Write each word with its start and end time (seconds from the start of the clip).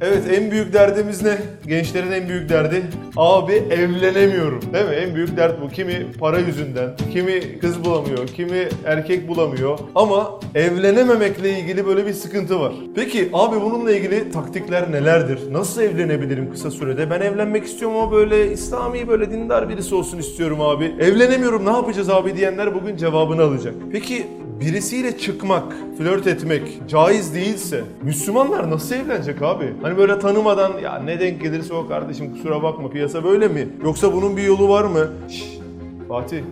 Evet 0.00 0.22
en 0.32 0.50
büyük 0.50 0.72
derdimiz 0.72 1.22
ne? 1.22 1.38
Gençlerin 1.66 2.12
en 2.12 2.28
büyük 2.28 2.48
derdi 2.48 2.82
abi 3.16 3.52
evlenemiyorum. 3.52 4.60
Değil 4.74 4.84
mi? 4.84 4.94
En 4.94 5.14
büyük 5.14 5.36
dert 5.36 5.62
bu. 5.62 5.68
Kimi 5.68 6.06
para 6.20 6.38
yüzünden, 6.38 6.90
kimi 7.12 7.58
kız 7.58 7.84
bulamıyor, 7.84 8.26
kimi 8.26 8.68
erkek 8.84 9.28
bulamıyor. 9.28 9.78
Ama 9.94 10.40
evlenememekle 10.54 11.60
ilgili 11.60 11.86
böyle 11.86 12.06
bir 12.06 12.12
sıkıntı 12.12 12.60
var. 12.60 12.72
Peki 12.94 13.28
abi 13.32 13.60
bununla 13.60 13.92
ilgili 13.92 14.30
taktikler 14.30 14.92
nelerdir? 14.92 15.38
Nasıl 15.52 15.82
evlenebilirim 15.82 16.50
kısa 16.52 16.70
sürede? 16.70 17.10
Ben 17.10 17.20
evlenmek 17.20 17.64
istiyorum 17.64 17.96
ama 17.96 18.12
böyle 18.12 18.52
İslami 18.52 19.08
böyle 19.08 19.30
dindar 19.30 19.68
birisi 19.68 19.94
olsun 19.94 20.18
istiyorum 20.18 20.60
abi. 20.60 20.84
Evlenemiyorum 21.00 21.66
ne 21.66 21.70
yapacağız 21.70 22.10
abi 22.10 22.36
diyenler 22.36 22.74
bugün 22.74 22.96
cevabını 22.96 23.42
alacak. 23.42 23.74
Peki 23.92 24.26
birisiyle 24.60 25.18
çıkmak, 25.18 25.72
flört 25.98 26.26
etmek 26.26 26.88
caiz 26.88 27.34
değilse 27.34 27.84
Müslümanlar 28.02 28.70
nasıl 28.70 28.94
evlenecek 28.94 29.42
abi? 29.42 29.72
Hani 29.82 29.96
böyle 29.96 30.18
tanımadan 30.18 30.78
ya 30.78 30.98
ne 30.98 31.20
denk 31.20 31.40
gelirse 31.42 31.74
o 31.74 31.88
kardeşim 31.88 32.32
kusura 32.32 32.62
bakma 32.62 32.90
piyasa 32.90 33.24
böyle 33.24 33.48
mi? 33.48 33.68
Yoksa 33.84 34.12
bunun 34.12 34.36
bir 34.36 34.42
yolu 34.42 34.68
var 34.68 34.84
mı? 34.84 35.08
Şşş, 35.28 35.58
Fatih. 36.08 36.42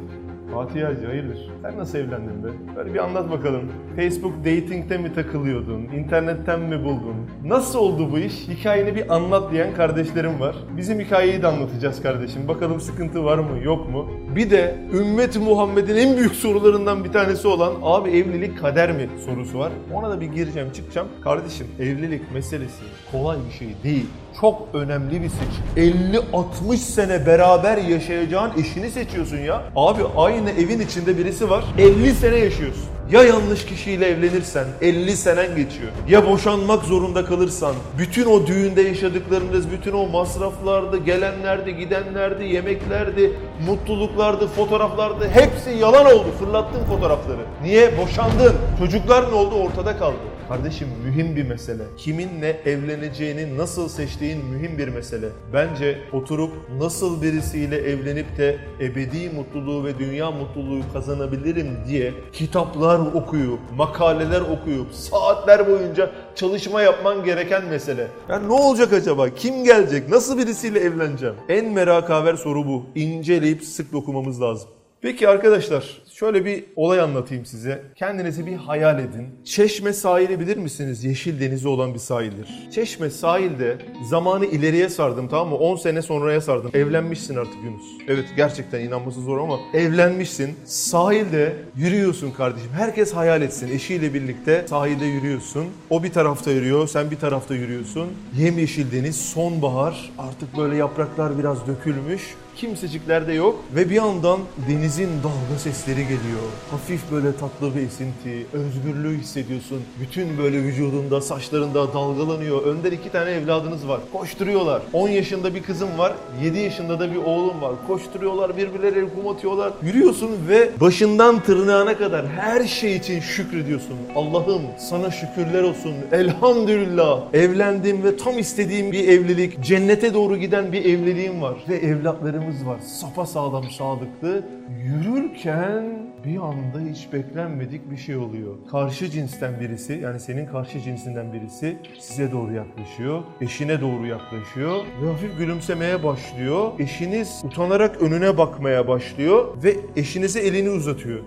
Fatih 0.54 0.84
Hacı 0.84 1.06
hayırdır? 1.06 1.53
Sen 1.64 1.78
nasıl 1.78 1.98
evlendin 1.98 2.44
be? 2.44 2.48
Böyle 2.76 2.94
bir 2.94 2.98
anlat 2.98 3.30
bakalım. 3.30 3.62
Facebook 3.96 4.38
dating'te 4.38 4.98
mi 4.98 5.14
takılıyordun? 5.14 5.80
İnternetten 5.82 6.60
mi 6.60 6.84
buldun? 6.84 7.16
Nasıl 7.44 7.78
oldu 7.78 8.12
bu 8.12 8.18
iş? 8.18 8.48
Hikayeni 8.48 8.94
bir 8.96 9.14
anlat 9.14 9.52
diyen 9.52 9.74
kardeşlerim 9.74 10.40
var. 10.40 10.56
Bizim 10.76 11.00
hikayeyi 11.00 11.42
de 11.42 11.46
anlatacağız 11.46 12.02
kardeşim. 12.02 12.48
Bakalım 12.48 12.80
sıkıntı 12.80 13.24
var 13.24 13.38
mı 13.38 13.58
yok 13.62 13.88
mu? 13.90 14.10
Bir 14.36 14.50
de 14.50 14.76
ümmet 14.92 15.36
Muhammed'in 15.36 15.96
en 15.96 16.16
büyük 16.16 16.34
sorularından 16.34 17.04
bir 17.04 17.12
tanesi 17.12 17.48
olan 17.48 17.72
abi 17.82 18.10
evlilik 18.10 18.58
kader 18.58 18.92
mi 18.92 19.08
sorusu 19.26 19.58
var. 19.58 19.72
Ona 19.92 20.10
da 20.10 20.20
bir 20.20 20.26
gireceğim 20.26 20.72
çıkacağım. 20.72 21.08
Kardeşim 21.24 21.66
evlilik 21.80 22.32
meselesi 22.32 22.84
kolay 23.12 23.36
bir 23.48 23.54
şey 23.58 23.68
değil. 23.84 24.06
Çok 24.40 24.68
önemli 24.74 25.22
bir 25.22 25.28
seçim. 25.28 25.94
50-60 26.32 26.76
sene 26.76 27.26
beraber 27.26 27.76
yaşayacağın 27.76 28.50
eşini 28.58 28.90
seçiyorsun 28.90 29.38
ya. 29.38 29.62
Abi 29.76 30.02
aynı 30.16 30.50
evin 30.50 30.80
içinde 30.80 31.18
birisi 31.18 31.50
var. 31.50 31.53
50 31.78 32.14
sene 32.14 32.36
yaşıyorsun. 32.36 32.84
Ya 33.10 33.22
yanlış 33.22 33.66
kişiyle 33.66 34.06
evlenirsen 34.06 34.64
50 34.80 35.16
senen 35.16 35.56
geçiyor. 35.56 35.92
Ya 36.08 36.26
boşanmak 36.26 36.84
zorunda 36.84 37.24
kalırsan 37.24 37.74
bütün 37.98 38.26
o 38.26 38.46
düğünde 38.46 38.82
yaşadıklarınız, 38.82 39.70
bütün 39.70 39.92
o 39.92 40.06
masraflardı, 40.06 40.96
gelenlerdi, 41.04 41.76
gidenlerdi, 41.76 42.44
yemeklerdi, 42.44 43.32
mutluluklardı, 43.66 44.46
fotoğraflardı 44.46 45.28
hepsi 45.28 45.70
yalan 45.70 46.06
oldu. 46.06 46.26
Fırlattın 46.38 46.84
fotoğrafları. 46.84 47.40
Niye? 47.62 47.98
Boşandın. 47.98 48.54
Çocuklar 48.78 49.30
ne 49.30 49.34
oldu? 49.34 49.54
Ortada 49.54 49.96
kaldı. 49.98 50.33
Kardeşim 50.48 50.88
mühim 51.04 51.36
bir 51.36 51.42
mesele. 51.42 51.82
Kiminle 51.96 52.60
evleneceğini 52.64 53.58
nasıl 53.58 53.88
seçtiğin 53.88 54.44
mühim 54.44 54.78
bir 54.78 54.88
mesele. 54.88 55.28
Bence 55.52 55.98
oturup 56.12 56.52
nasıl 56.80 57.22
birisiyle 57.22 57.76
evlenip 57.76 58.38
de 58.38 58.58
ebedi 58.80 59.30
mutluluğu 59.30 59.84
ve 59.84 59.98
dünya 59.98 60.30
mutluluğu 60.30 60.80
kazanabilirim 60.92 61.68
diye 61.88 62.12
kitaplar 62.32 62.98
okuyup, 62.98 63.60
makaleler 63.76 64.40
okuyup, 64.40 64.92
saatler 64.92 65.66
boyunca 65.66 66.10
çalışma 66.34 66.82
yapman 66.82 67.24
gereken 67.24 67.64
mesele. 67.64 68.06
Ya 68.28 68.38
ne 68.38 68.52
olacak 68.52 68.92
acaba? 68.92 69.30
Kim 69.30 69.64
gelecek? 69.64 70.08
Nasıl 70.08 70.38
birisiyle 70.38 70.80
evleneceğim? 70.80 71.34
En 71.48 71.72
merakaver 71.72 72.34
soru 72.34 72.66
bu. 72.66 72.86
İnceleyip 72.94 73.64
sık 73.64 73.92
dokumamız 73.92 74.42
lazım. 74.42 74.68
Peki 75.00 75.28
arkadaşlar 75.28 76.02
şöyle 76.14 76.44
bir 76.44 76.64
olay 76.76 77.00
anlatayım 77.00 77.46
size. 77.46 77.82
Kendinizi 77.96 78.46
bir 78.46 78.56
hayal 78.56 78.98
edin. 78.98 79.28
Çeşme 79.44 79.92
sahili 79.92 80.40
bilir 80.40 80.56
misiniz? 80.56 81.04
Yeşil 81.04 81.40
denizi 81.40 81.68
olan 81.68 81.94
bir 81.94 81.98
sahildir. 81.98 82.48
Çeşme 82.74 83.10
sahilde 83.10 83.78
zamanı 84.10 84.46
ileriye 84.46 84.88
sardım 84.88 85.28
tamam 85.28 85.48
mı? 85.48 85.56
10 85.56 85.76
sene 85.76 86.02
sonraya 86.02 86.40
sardım. 86.40 86.70
Evlenmişsin 86.74 87.36
artık 87.36 87.64
Yunus. 87.64 87.82
Evet 88.08 88.24
gerçekten 88.36 88.80
inanması 88.80 89.20
zor 89.20 89.38
ama 89.38 89.58
evlenmişsin. 89.74 90.54
Sahilde 90.64 91.56
yürüyorsun 91.76 92.30
kardeşim. 92.30 92.70
Herkes 92.76 93.12
hayal 93.12 93.42
etsin. 93.42 93.70
Eşiyle 93.70 94.14
birlikte 94.14 94.64
sahilde 94.68 95.04
yürüyorsun. 95.04 95.66
O 95.90 96.02
bir 96.02 96.12
tarafta 96.12 96.50
yürüyor, 96.50 96.88
sen 96.88 97.10
bir 97.10 97.16
tarafta 97.16 97.54
yürüyorsun. 97.54 98.08
Yemyeşil 98.38 98.92
deniz, 98.92 99.16
sonbahar. 99.16 100.10
Artık 100.18 100.56
böyle 100.56 100.76
yapraklar 100.76 101.38
biraz 101.38 101.66
dökülmüş. 101.66 102.34
Kimsecikler 102.56 103.26
de 103.26 103.32
yok 103.32 103.64
ve 103.76 103.90
bir 103.90 103.94
yandan 103.94 104.40
denizin 104.68 105.08
dalga 105.22 105.58
sesleri 105.58 106.02
geliyor. 106.02 106.42
Hafif 106.70 107.00
böyle 107.12 107.36
tatlı 107.36 107.74
bir 107.74 107.80
esinti, 107.80 108.46
özgürlüğü 108.52 109.18
hissediyorsun. 109.18 109.82
Bütün 110.00 110.38
böyle 110.38 110.62
vücudunda, 110.62 111.20
saçlarında 111.20 111.94
dalgalanıyor. 111.94 112.62
Önder 112.62 112.92
iki 112.92 113.12
tane 113.12 113.30
evladınız 113.30 113.88
var. 113.88 114.00
Koşturuyorlar. 114.12 114.82
10 114.92 115.08
yaşında 115.08 115.54
bir 115.54 115.62
kızım 115.62 115.98
var, 115.98 116.12
7 116.44 116.58
yaşında 116.58 117.00
da 117.00 117.10
bir 117.10 117.16
oğlum 117.16 117.62
var. 117.62 117.72
Koşturuyorlar, 117.86 118.56
birbirlerine 118.56 119.08
kum 119.14 119.28
atıyorlar. 119.28 119.72
Yürüyorsun 119.82 120.30
ve 120.48 120.70
başından 120.80 121.40
tırnağına 121.40 121.98
kadar 121.98 122.28
her 122.28 122.64
şey 122.64 122.96
için 122.96 123.20
şükrediyorsun. 123.20 123.96
Allah'ım 124.16 124.62
sana 124.78 125.10
şükürler 125.10 125.62
olsun. 125.62 125.94
Elhamdülillah. 126.12 127.20
Evlendim 127.32 128.04
ve 128.04 128.16
tam 128.16 128.38
istediğim 128.38 128.92
bir 128.92 129.08
evlilik, 129.08 129.60
cennete 129.60 130.14
doğru 130.14 130.36
giden 130.36 130.72
bir 130.72 130.84
evliliğim 130.84 131.42
var. 131.42 131.54
Ve 131.68 131.76
evlatlarım 131.76 132.43
evlatlarımız 132.44 132.66
var. 132.66 132.78
Safa 132.78 133.26
sağlam 133.26 133.70
sağlıklı. 133.70 134.44
Yürürken 134.84 135.84
bir 136.24 136.36
anda 136.36 136.90
hiç 136.90 137.12
beklenmedik 137.12 137.90
bir 137.90 137.96
şey 137.96 138.16
oluyor. 138.16 138.54
Karşı 138.70 139.10
cinsten 139.10 139.60
birisi 139.60 139.92
yani 139.92 140.20
senin 140.20 140.46
karşı 140.46 140.80
cinsinden 140.80 141.32
birisi 141.32 141.76
size 141.98 142.32
doğru 142.32 142.52
yaklaşıyor. 142.52 143.22
Eşine 143.40 143.80
doğru 143.80 144.06
yaklaşıyor 144.06 144.84
ve 145.02 145.10
hafif 145.10 145.38
gülümsemeye 145.38 146.04
başlıyor. 146.04 146.72
Eşiniz 146.78 147.42
utanarak 147.44 148.02
önüne 148.02 148.38
bakmaya 148.38 148.88
başlıyor 148.88 149.62
ve 149.64 149.76
eşinize 149.96 150.40
elini 150.40 150.70
uzatıyor. 150.70 151.20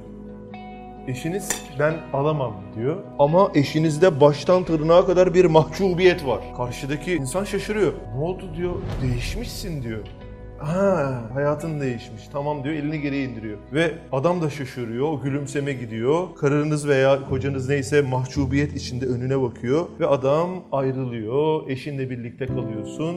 Eşiniz 1.08 1.50
ben 1.80 1.94
alamam 2.14 2.54
diyor. 2.76 2.98
Ama 3.20 3.52
eşinizde 3.56 4.22
baştan 4.22 4.64
tırnağa 4.64 5.06
kadar 5.06 5.34
bir 5.34 5.46
mahcubiyet 5.46 6.26
var. 6.26 6.40
Karşıdaki 6.58 7.14
insan 7.14 7.44
şaşırıyor. 7.44 7.94
Ne 8.16 8.24
oldu 8.24 8.44
diyor. 8.58 8.74
Değişmişsin 9.02 9.84
diyor. 9.84 10.00
Ha, 10.59 11.22
hayatın 11.34 11.79
değişmiş. 11.79 12.28
Tamam 12.34 12.63
diyor, 12.63 12.75
elini 12.75 13.01
geriye 13.01 13.23
indiriyor. 13.23 13.57
Ve 13.73 13.91
adam 14.12 14.41
da 14.41 14.50
şaşırıyor, 14.50 15.07
o 15.07 15.22
gülümseme 15.22 15.73
gidiyor. 15.73 16.28
Karınız 16.35 16.88
veya 16.88 17.29
kocanız 17.29 17.69
neyse 17.69 18.01
mahcubiyet 18.01 18.75
içinde 18.75 19.06
önüne 19.06 19.41
bakıyor. 19.41 19.85
Ve 20.00 20.07
adam 20.07 20.50
ayrılıyor, 20.72 21.69
eşinle 21.69 22.09
birlikte 22.09 22.45
kalıyorsun. 22.45 23.16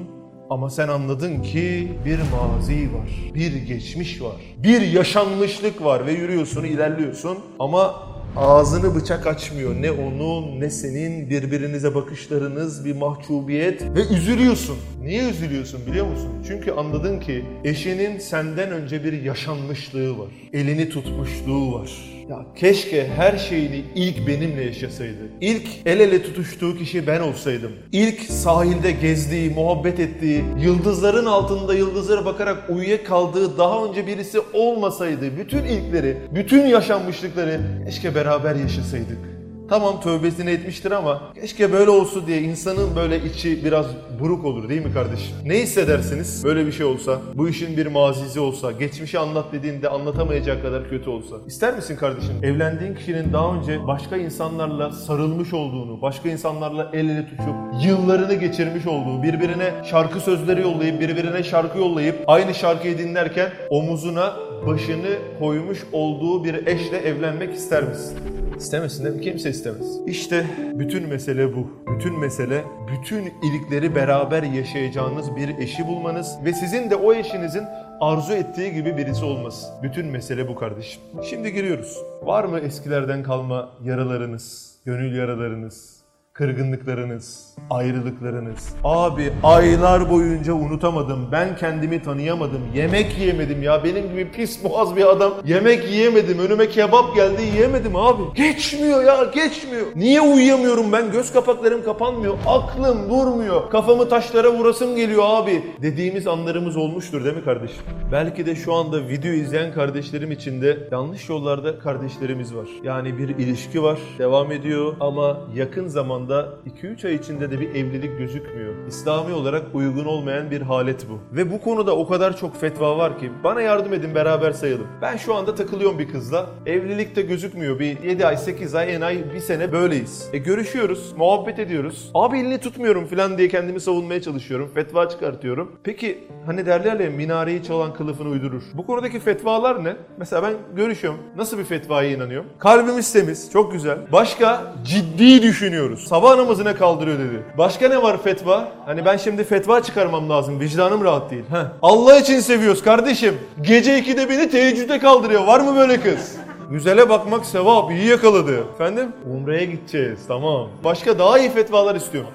Ama 0.51 0.71
sen 0.71 0.89
anladın 0.89 1.43
ki 1.43 1.89
bir 2.05 2.19
mazi 2.19 2.75
var, 2.95 3.33
bir 3.35 3.53
geçmiş 3.53 4.23
var, 4.23 4.37
bir 4.63 4.81
yaşanmışlık 4.81 5.85
var 5.85 6.07
ve 6.07 6.13
yürüyorsun, 6.13 6.65
ilerliyorsun. 6.65 7.39
Ama 7.59 8.10
ağzını 8.37 8.95
bıçak 8.95 9.27
açmıyor. 9.27 9.75
Ne 9.83 9.91
onun 9.91 10.61
ne 10.61 10.71
senin 10.71 11.31
birbirinize 11.31 11.95
bakışlarınız 11.95 12.85
bir 12.85 12.97
mahcubiyet 12.97 13.83
ve 13.83 14.15
üzülüyorsun. 14.15 14.77
Niye 15.03 15.31
üzülüyorsun 15.31 15.81
biliyor 15.87 16.07
musun? 16.07 16.31
Çünkü 16.49 16.71
anladın 16.73 17.21
ki 17.21 17.45
eşinin 17.65 18.19
senden 18.19 18.71
önce 18.71 19.05
bir 19.05 19.23
yaşanmışlığı 19.23 20.19
var. 20.19 20.29
Elini 20.53 20.89
tutmuşluğu 20.89 21.73
var. 21.73 22.20
Ya 22.31 22.47
keşke 22.57 23.09
her 23.09 23.39
şeyini 23.39 23.85
ilk 23.95 24.27
benimle 24.27 24.65
yaşasaydı. 24.65 25.29
İlk 25.41 25.67
el 25.87 26.01
ele 26.01 26.23
tutuştuğu 26.23 26.77
kişi 26.77 27.07
ben 27.07 27.21
olsaydım. 27.21 27.73
İlk 27.93 28.21
sahilde 28.21 28.91
gezdiği, 28.91 29.51
muhabbet 29.51 30.01
ettiği, 30.01 30.45
yıldızların 30.61 31.27
altında 31.27 31.75
yıldızlara 31.75 32.25
bakarak 32.25 32.71
uyuyakaldığı 32.71 33.59
daha 33.59 33.85
önce 33.85 34.07
birisi 34.07 34.41
olmasaydı, 34.53 35.37
bütün 35.39 35.65
ilkleri, 35.65 36.17
bütün 36.35 36.67
yaşanmışlıkları 36.67 37.61
keşke 37.85 38.15
beraber 38.15 38.55
yaşasaydık. 38.55 39.40
Tamam 39.71 40.01
tövbesini 40.01 40.51
etmiştir 40.51 40.91
ama 40.91 41.23
keşke 41.41 41.73
böyle 41.73 41.91
olsun 41.91 42.27
diye 42.27 42.41
insanın 42.41 42.97
böyle 42.97 43.25
içi 43.25 43.65
biraz 43.65 43.87
buruk 44.21 44.45
olur 44.45 44.69
değil 44.69 44.87
mi 44.87 44.93
kardeşim? 44.93 45.37
Ne 45.45 45.59
hissedersiniz 45.59 46.45
böyle 46.45 46.67
bir 46.67 46.73
şey 46.73 46.87
olsa, 46.87 47.19
bu 47.35 47.49
işin 47.49 47.77
bir 47.77 47.87
mazisi 47.87 48.41
olsa, 48.41 48.73
geçmişi 48.73 49.19
anlat 49.19 49.45
dediğinde 49.53 49.89
anlatamayacak 49.89 50.63
kadar 50.63 50.89
kötü 50.89 51.11
olsa? 51.11 51.37
İster 51.47 51.77
misin 51.77 51.97
kardeşim? 51.97 52.35
Evlendiğin 52.43 52.95
kişinin 52.95 53.33
daha 53.33 53.55
önce 53.55 53.87
başka 53.87 54.17
insanlarla 54.17 54.93
sarılmış 54.93 55.55
olduğunu, 55.55 56.03
başka 56.03 56.29
insanlarla 56.29 56.91
el 56.93 57.09
ele 57.09 57.27
tutuşup 57.27 57.55
yıllarını 57.85 58.35
geçirmiş 58.35 58.87
olduğu, 58.87 59.23
birbirine 59.23 59.75
şarkı 59.91 60.21
sözleri 60.21 60.61
yollayıp, 60.61 61.01
birbirine 61.01 61.43
şarkı 61.43 61.79
yollayıp 61.79 62.25
aynı 62.27 62.55
şarkıyı 62.55 62.99
dinlerken 62.99 63.51
omuzuna 63.71 64.50
başını 64.67 65.19
koymuş 65.39 65.85
olduğu 65.93 66.45
bir 66.45 66.67
eşle 66.67 66.99
evlenmek 66.99 67.55
ister 67.55 67.83
misin? 67.83 68.19
İstemesin 68.57 69.05
değil 69.05 69.17
mi? 69.17 69.23
Kimse 69.23 69.51
istemez. 69.51 69.87
İşte 70.07 70.47
bütün 70.75 71.09
mesele 71.09 71.57
bu. 71.57 71.67
Bütün 71.95 72.19
mesele 72.19 72.65
bütün 72.93 73.33
ilikleri 73.43 73.95
beraber 73.95 74.43
yaşayacağınız 74.43 75.37
bir 75.37 75.59
eşi 75.59 75.87
bulmanız 75.87 76.37
ve 76.45 76.53
sizin 76.53 76.91
de 76.91 76.97
o 76.97 77.15
eşinizin 77.15 77.65
arzu 78.01 78.33
ettiği 78.33 78.75
gibi 78.75 78.97
birisi 78.97 79.25
olması. 79.25 79.67
Bütün 79.83 80.07
mesele 80.07 80.49
bu 80.49 80.55
kardeşim. 80.55 81.03
Şimdi 81.31 81.53
giriyoruz. 81.53 81.99
Var 82.23 82.45
mı 82.45 82.59
eskilerden 82.59 83.23
kalma 83.23 83.71
yaralarınız, 83.85 84.77
gönül 84.85 85.17
yaralarınız, 85.17 86.00
Kırgınlıklarınız, 86.41 87.55
ayrılıklarınız. 87.71 88.75
Abi 88.85 89.33
aylar 89.43 90.11
boyunca 90.11 90.53
unutamadım. 90.53 91.29
Ben 91.33 91.57
kendimi 91.57 92.03
tanıyamadım. 92.03 92.61
Yemek 92.75 93.19
yiyemedim 93.19 93.63
ya. 93.63 93.85
Benim 93.85 94.09
gibi 94.13 94.31
pis 94.31 94.65
boğaz 94.65 94.97
bir 94.97 95.11
adam. 95.11 95.33
Yemek 95.45 95.91
yiyemedim. 95.91 96.39
Önüme 96.39 96.69
kebap 96.69 97.15
geldi 97.17 97.43
yiyemedim 97.43 97.97
abi. 97.97 98.23
Geçmiyor 98.35 99.05
ya 99.05 99.25
geçmiyor. 99.35 99.87
Niye 99.97 100.21
uyuyamıyorum 100.21 100.93
ben? 100.93 101.13
Göz 101.13 101.33
kapaklarım 101.33 101.85
kapanmıyor. 101.85 102.35
Aklım 102.47 103.11
durmuyor. 103.11 103.71
Kafamı 103.71 104.09
taşlara 104.09 104.53
vurasım 104.53 104.97
geliyor 104.97 105.23
abi. 105.27 105.63
Dediğimiz 105.83 106.27
anlarımız 106.27 106.77
olmuştur 106.77 107.25
değil 107.25 107.37
mi 107.37 107.45
kardeşim? 107.45 107.83
Belki 108.13 108.47
de 108.47 108.55
şu 108.55 108.75
anda 108.75 109.09
video 109.09 109.33
izleyen 109.33 109.73
kardeşlerim 109.73 110.33
içinde 110.33 110.89
yanlış 110.93 111.29
yollarda 111.29 111.79
kardeşlerimiz 111.79 112.55
var. 112.55 112.69
Yani 112.83 113.19
bir 113.19 113.29
ilişki 113.29 113.83
var. 113.83 113.99
Devam 114.19 114.53
ediyor 114.53 114.95
ama 115.01 115.41
yakın 115.55 115.89
zamanda 115.89 116.30
2-3 116.35 117.07
ay 117.07 117.15
içinde 117.15 117.51
de 117.51 117.61
bir 117.61 117.75
evlilik 117.75 118.19
gözükmüyor. 118.19 118.75
İslami 118.89 119.35
olarak 119.35 119.63
uygun 119.75 120.05
olmayan 120.05 120.51
bir 120.51 120.61
halet 120.61 121.07
bu. 121.11 121.37
Ve 121.37 121.53
bu 121.53 121.61
konuda 121.61 121.97
o 121.97 122.09
kadar 122.09 122.37
çok 122.37 122.61
fetva 122.61 122.99
var 122.99 123.19
ki 123.19 123.31
bana 123.45 123.61
yardım 123.61 123.95
edin 123.95 124.15
beraber 124.15 124.53
sayalım. 124.53 124.87
Ben 125.03 125.17
şu 125.17 125.35
anda 125.35 125.55
takılıyorum 125.55 125.99
bir 125.99 126.09
kızla. 126.09 126.47
Evlilik 126.67 127.17
de 127.17 127.23
gözükmüyor. 127.23 127.79
Bir 127.79 128.03
7 128.03 128.27
ay, 128.27 128.37
8 128.37 128.75
ay, 128.75 128.95
en 128.95 129.01
ay, 129.01 129.25
bir 129.35 129.41
sene 129.41 129.73
böyleyiz. 129.73 130.29
E 130.33 130.39
görüşüyoruz, 130.39 131.13
muhabbet 131.17 131.59
ediyoruz. 131.59 132.11
Abi 132.15 132.39
elini 132.39 132.59
tutmuyorum 132.59 133.07
falan 133.07 133.39
diye 133.39 133.49
kendimi 133.49 133.81
savunmaya 133.81 134.23
çalışıyorum. 134.23 134.71
Fetva 134.75 135.09
çıkartıyorum. 135.09 135.73
Peki 135.85 136.19
hani 136.47 136.67
derler 136.67 137.01
ya 137.01 137.11
minareyi 137.11 137.63
çalan 137.63 137.95
kılıfını 137.95 138.29
uydurur. 138.29 138.63
Bu 138.75 138.87
konudaki 138.87 139.21
fetvalar 139.21 139.85
ne? 139.85 139.97
Mesela 140.19 140.43
ben 140.43 140.53
görüşüyorum. 140.77 141.21
Nasıl 141.37 141.59
bir 141.59 141.65
fetvaya 141.65 142.11
inanıyorum? 142.11 142.49
Kalbimiz 142.59 143.13
temiz, 143.13 143.51
çok 143.53 143.73
güzel. 143.73 143.99
Başka 144.13 144.73
ciddi 144.85 145.43
düşünüyoruz. 145.43 146.09
Sabah 146.21 146.37
namazına 146.37 146.75
kaldırıyor 146.75 147.19
dedi. 147.19 147.43
Başka 147.59 147.89
ne 147.89 148.03
var 148.03 148.23
fetva? 148.23 148.69
Hani 148.87 149.05
ben 149.05 149.17
şimdi 149.17 149.45
fetva 149.45 149.83
çıkarmam 149.83 150.31
lazım. 150.31 150.61
Vicdanım 150.61 151.05
rahat 151.05 151.31
değil. 151.31 151.45
Heh. 151.51 151.65
Allah 151.83 152.19
için 152.19 152.41
seviyoruz 152.41 152.83
kardeşim. 152.83 153.39
Gece 153.61 153.99
2'de 153.99 154.29
beni 154.29 154.51
teheccüde 154.51 154.99
kaldırıyor. 154.99 155.47
Var 155.47 155.61
mı 155.61 155.77
böyle 155.77 156.01
kız? 156.01 156.37
Güzele 156.71 157.09
bakmak 157.09 157.47
sevap, 157.47 157.91
iyi 157.91 158.07
yakaladı. 158.07 158.65
Efendim? 158.75 159.13
Umre'ye 159.33 159.65
gideceğiz, 159.65 160.21
tamam. 160.29 160.69
Başka 160.85 161.19
daha 161.19 161.39
iyi 161.39 161.51
fetvalar 161.51 161.95
istiyorum. 161.95 162.31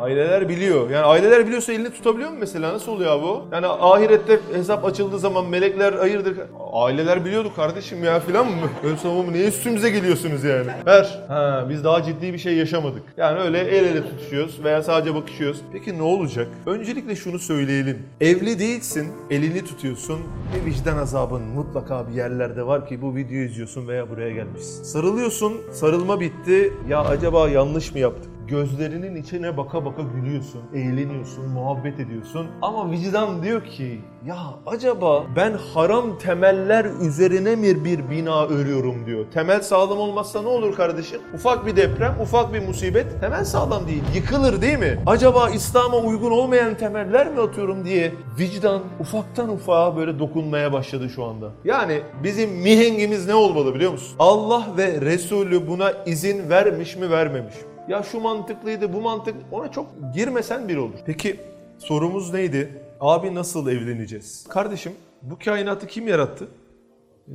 Aileler 0.00 0.48
biliyor. 0.48 0.90
Yani 0.90 1.04
aileler 1.04 1.46
biliyorsa 1.46 1.72
elini 1.72 1.90
tutabiliyor 1.92 2.30
mu 2.30 2.36
mesela? 2.40 2.72
Nasıl 2.72 2.92
oluyor 2.92 3.12
abi 3.12 3.24
o? 3.24 3.44
Yani 3.52 3.66
ahirette 3.66 4.40
hesap 4.54 4.84
açıldığı 4.84 5.18
zaman 5.18 5.46
melekler 5.46 5.92
hayırdır? 5.92 6.36
Aileler 6.72 7.24
biliyordu 7.24 7.50
kardeşim 7.56 8.04
ya 8.04 8.20
filan 8.20 8.46
mı? 8.46 8.52
Öyle 8.84 8.96
savunma 8.96 9.32
niye 9.32 9.48
üstümüze 9.48 9.90
geliyorsunuz 9.90 10.44
yani? 10.44 10.70
Ver. 10.86 11.24
Ha 11.28 11.66
biz 11.68 11.84
daha 11.84 12.02
ciddi 12.02 12.32
bir 12.32 12.38
şey 12.38 12.54
yaşamadık. 12.54 13.02
Yani 13.16 13.40
öyle 13.40 13.58
el 13.58 13.84
ele 13.84 14.02
tutuşuyoruz 14.08 14.64
veya 14.64 14.82
sadece 14.82 15.14
bakışıyoruz. 15.14 15.60
Peki 15.72 15.98
ne 15.98 16.02
olacak? 16.02 16.48
Öncelikle 16.66 17.16
şunu 17.16 17.38
söyleyelim. 17.38 17.98
Evli 18.20 18.58
değilsin, 18.58 19.08
elini 19.30 19.64
tutuyorsun 19.64 20.20
ve 20.54 20.64
vicdan 20.64 20.96
azabın 20.98 21.42
mutlaka 21.42 22.08
bir 22.08 22.14
yerlerde 22.14 22.66
var 22.66 22.88
ki 22.88 23.02
bu 23.02 23.16
videoyu 23.16 23.44
izliyorsun 23.44 23.88
veya 23.88 24.10
buraya 24.10 24.30
gelmişsin. 24.30 24.82
Sarılıyorsun, 24.84 25.52
sarılma 25.72 26.20
bitti. 26.20 26.72
Ya 26.88 27.00
acaba 27.00 27.48
yanlış 27.48 27.92
mı 27.94 27.98
yaptık? 27.98 28.30
Gözlerinin 28.50 29.14
içine 29.14 29.56
baka 29.56 29.84
baka 29.84 30.02
gülüyorsun, 30.02 30.62
eğleniyorsun, 30.74 31.48
muhabbet 31.48 32.00
ediyorsun. 32.00 32.46
Ama 32.62 32.90
vicdan 32.90 33.42
diyor 33.42 33.64
ki 33.64 34.00
ya 34.26 34.36
acaba 34.66 35.24
ben 35.36 35.52
haram 35.74 36.18
temeller 36.18 36.84
üzerine 36.84 37.56
mi 37.56 37.84
bir 37.84 38.10
bina 38.10 38.46
örüyorum 38.46 39.06
diyor. 39.06 39.24
Temel 39.34 39.60
sağlam 39.60 39.98
olmazsa 39.98 40.42
ne 40.42 40.48
olur 40.48 40.76
kardeşim? 40.76 41.20
Ufak 41.34 41.66
bir 41.66 41.76
deprem, 41.76 42.16
ufak 42.22 42.52
bir 42.52 42.66
musibet 42.66 43.20
temel 43.20 43.44
sağlam 43.44 43.86
değil. 43.88 44.02
Yıkılır 44.14 44.62
değil 44.62 44.78
mi? 44.78 44.98
Acaba 45.06 45.50
İslam'a 45.50 45.96
uygun 45.96 46.30
olmayan 46.30 46.76
temeller 46.76 47.32
mi 47.32 47.40
atıyorum 47.40 47.84
diye 47.84 48.12
vicdan 48.38 48.82
ufaktan 49.00 49.48
ufağa 49.48 49.96
böyle 49.96 50.18
dokunmaya 50.18 50.72
başladı 50.72 51.08
şu 51.08 51.24
anda. 51.24 51.50
Yani 51.64 52.00
bizim 52.22 52.50
mihengimiz 52.50 53.26
ne 53.26 53.34
olmalı 53.34 53.74
biliyor 53.74 53.92
musun? 53.92 54.16
Allah 54.18 54.66
ve 54.76 55.00
Resulü 55.00 55.68
buna 55.68 55.92
izin 56.06 56.50
vermiş 56.50 56.96
mi 56.96 57.10
vermemiş 57.10 57.54
mi? 57.54 57.69
Ya 57.88 58.02
şu 58.02 58.20
mantıklıydı, 58.20 58.92
bu 58.92 59.00
mantık 59.00 59.34
ona 59.52 59.70
çok 59.70 59.86
girmesen 60.14 60.68
bir 60.68 60.76
olur. 60.76 60.98
Peki 61.06 61.40
sorumuz 61.78 62.32
neydi? 62.32 62.82
Abi 63.00 63.34
nasıl 63.34 63.68
evleneceğiz? 63.68 64.46
Kardeşim 64.48 64.92
bu 65.22 65.38
kainatı 65.44 65.86
kim 65.86 66.08
yarattı? 66.08 66.48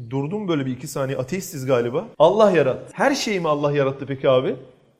Durdum 0.10 0.48
böyle 0.48 0.66
bir 0.66 0.72
iki 0.72 0.88
saniye. 0.88 1.18
Ateistiz 1.18 1.66
galiba. 1.66 2.06
Allah 2.20 2.52
yarattı. 2.52 2.86
Her 2.94 3.16
şeyi 3.16 3.40
mi 3.40 3.48
Allah 3.50 3.72
yarattı 3.72 4.06
peki 4.08 4.30
abi? 4.30 4.56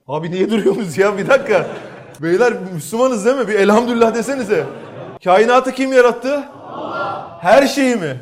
Abi 0.08 0.32
niye 0.32 0.52
duruyorsunuz 0.52 0.98
ya? 0.98 1.18
Bir 1.18 1.28
dakika. 1.28 1.68
Beyler 2.22 2.54
Müslümanız 2.74 3.26
değil 3.26 3.38
mi? 3.38 3.48
Bir 3.48 3.54
elhamdülillah 3.54 4.16
desenize. 4.16 4.66
Kainatı 5.24 5.72
kim 5.72 5.94
yarattı? 5.94 6.44
Allah. 6.74 7.38
Her 7.42 7.68
şeyi 7.68 7.96
mi? 7.96 8.22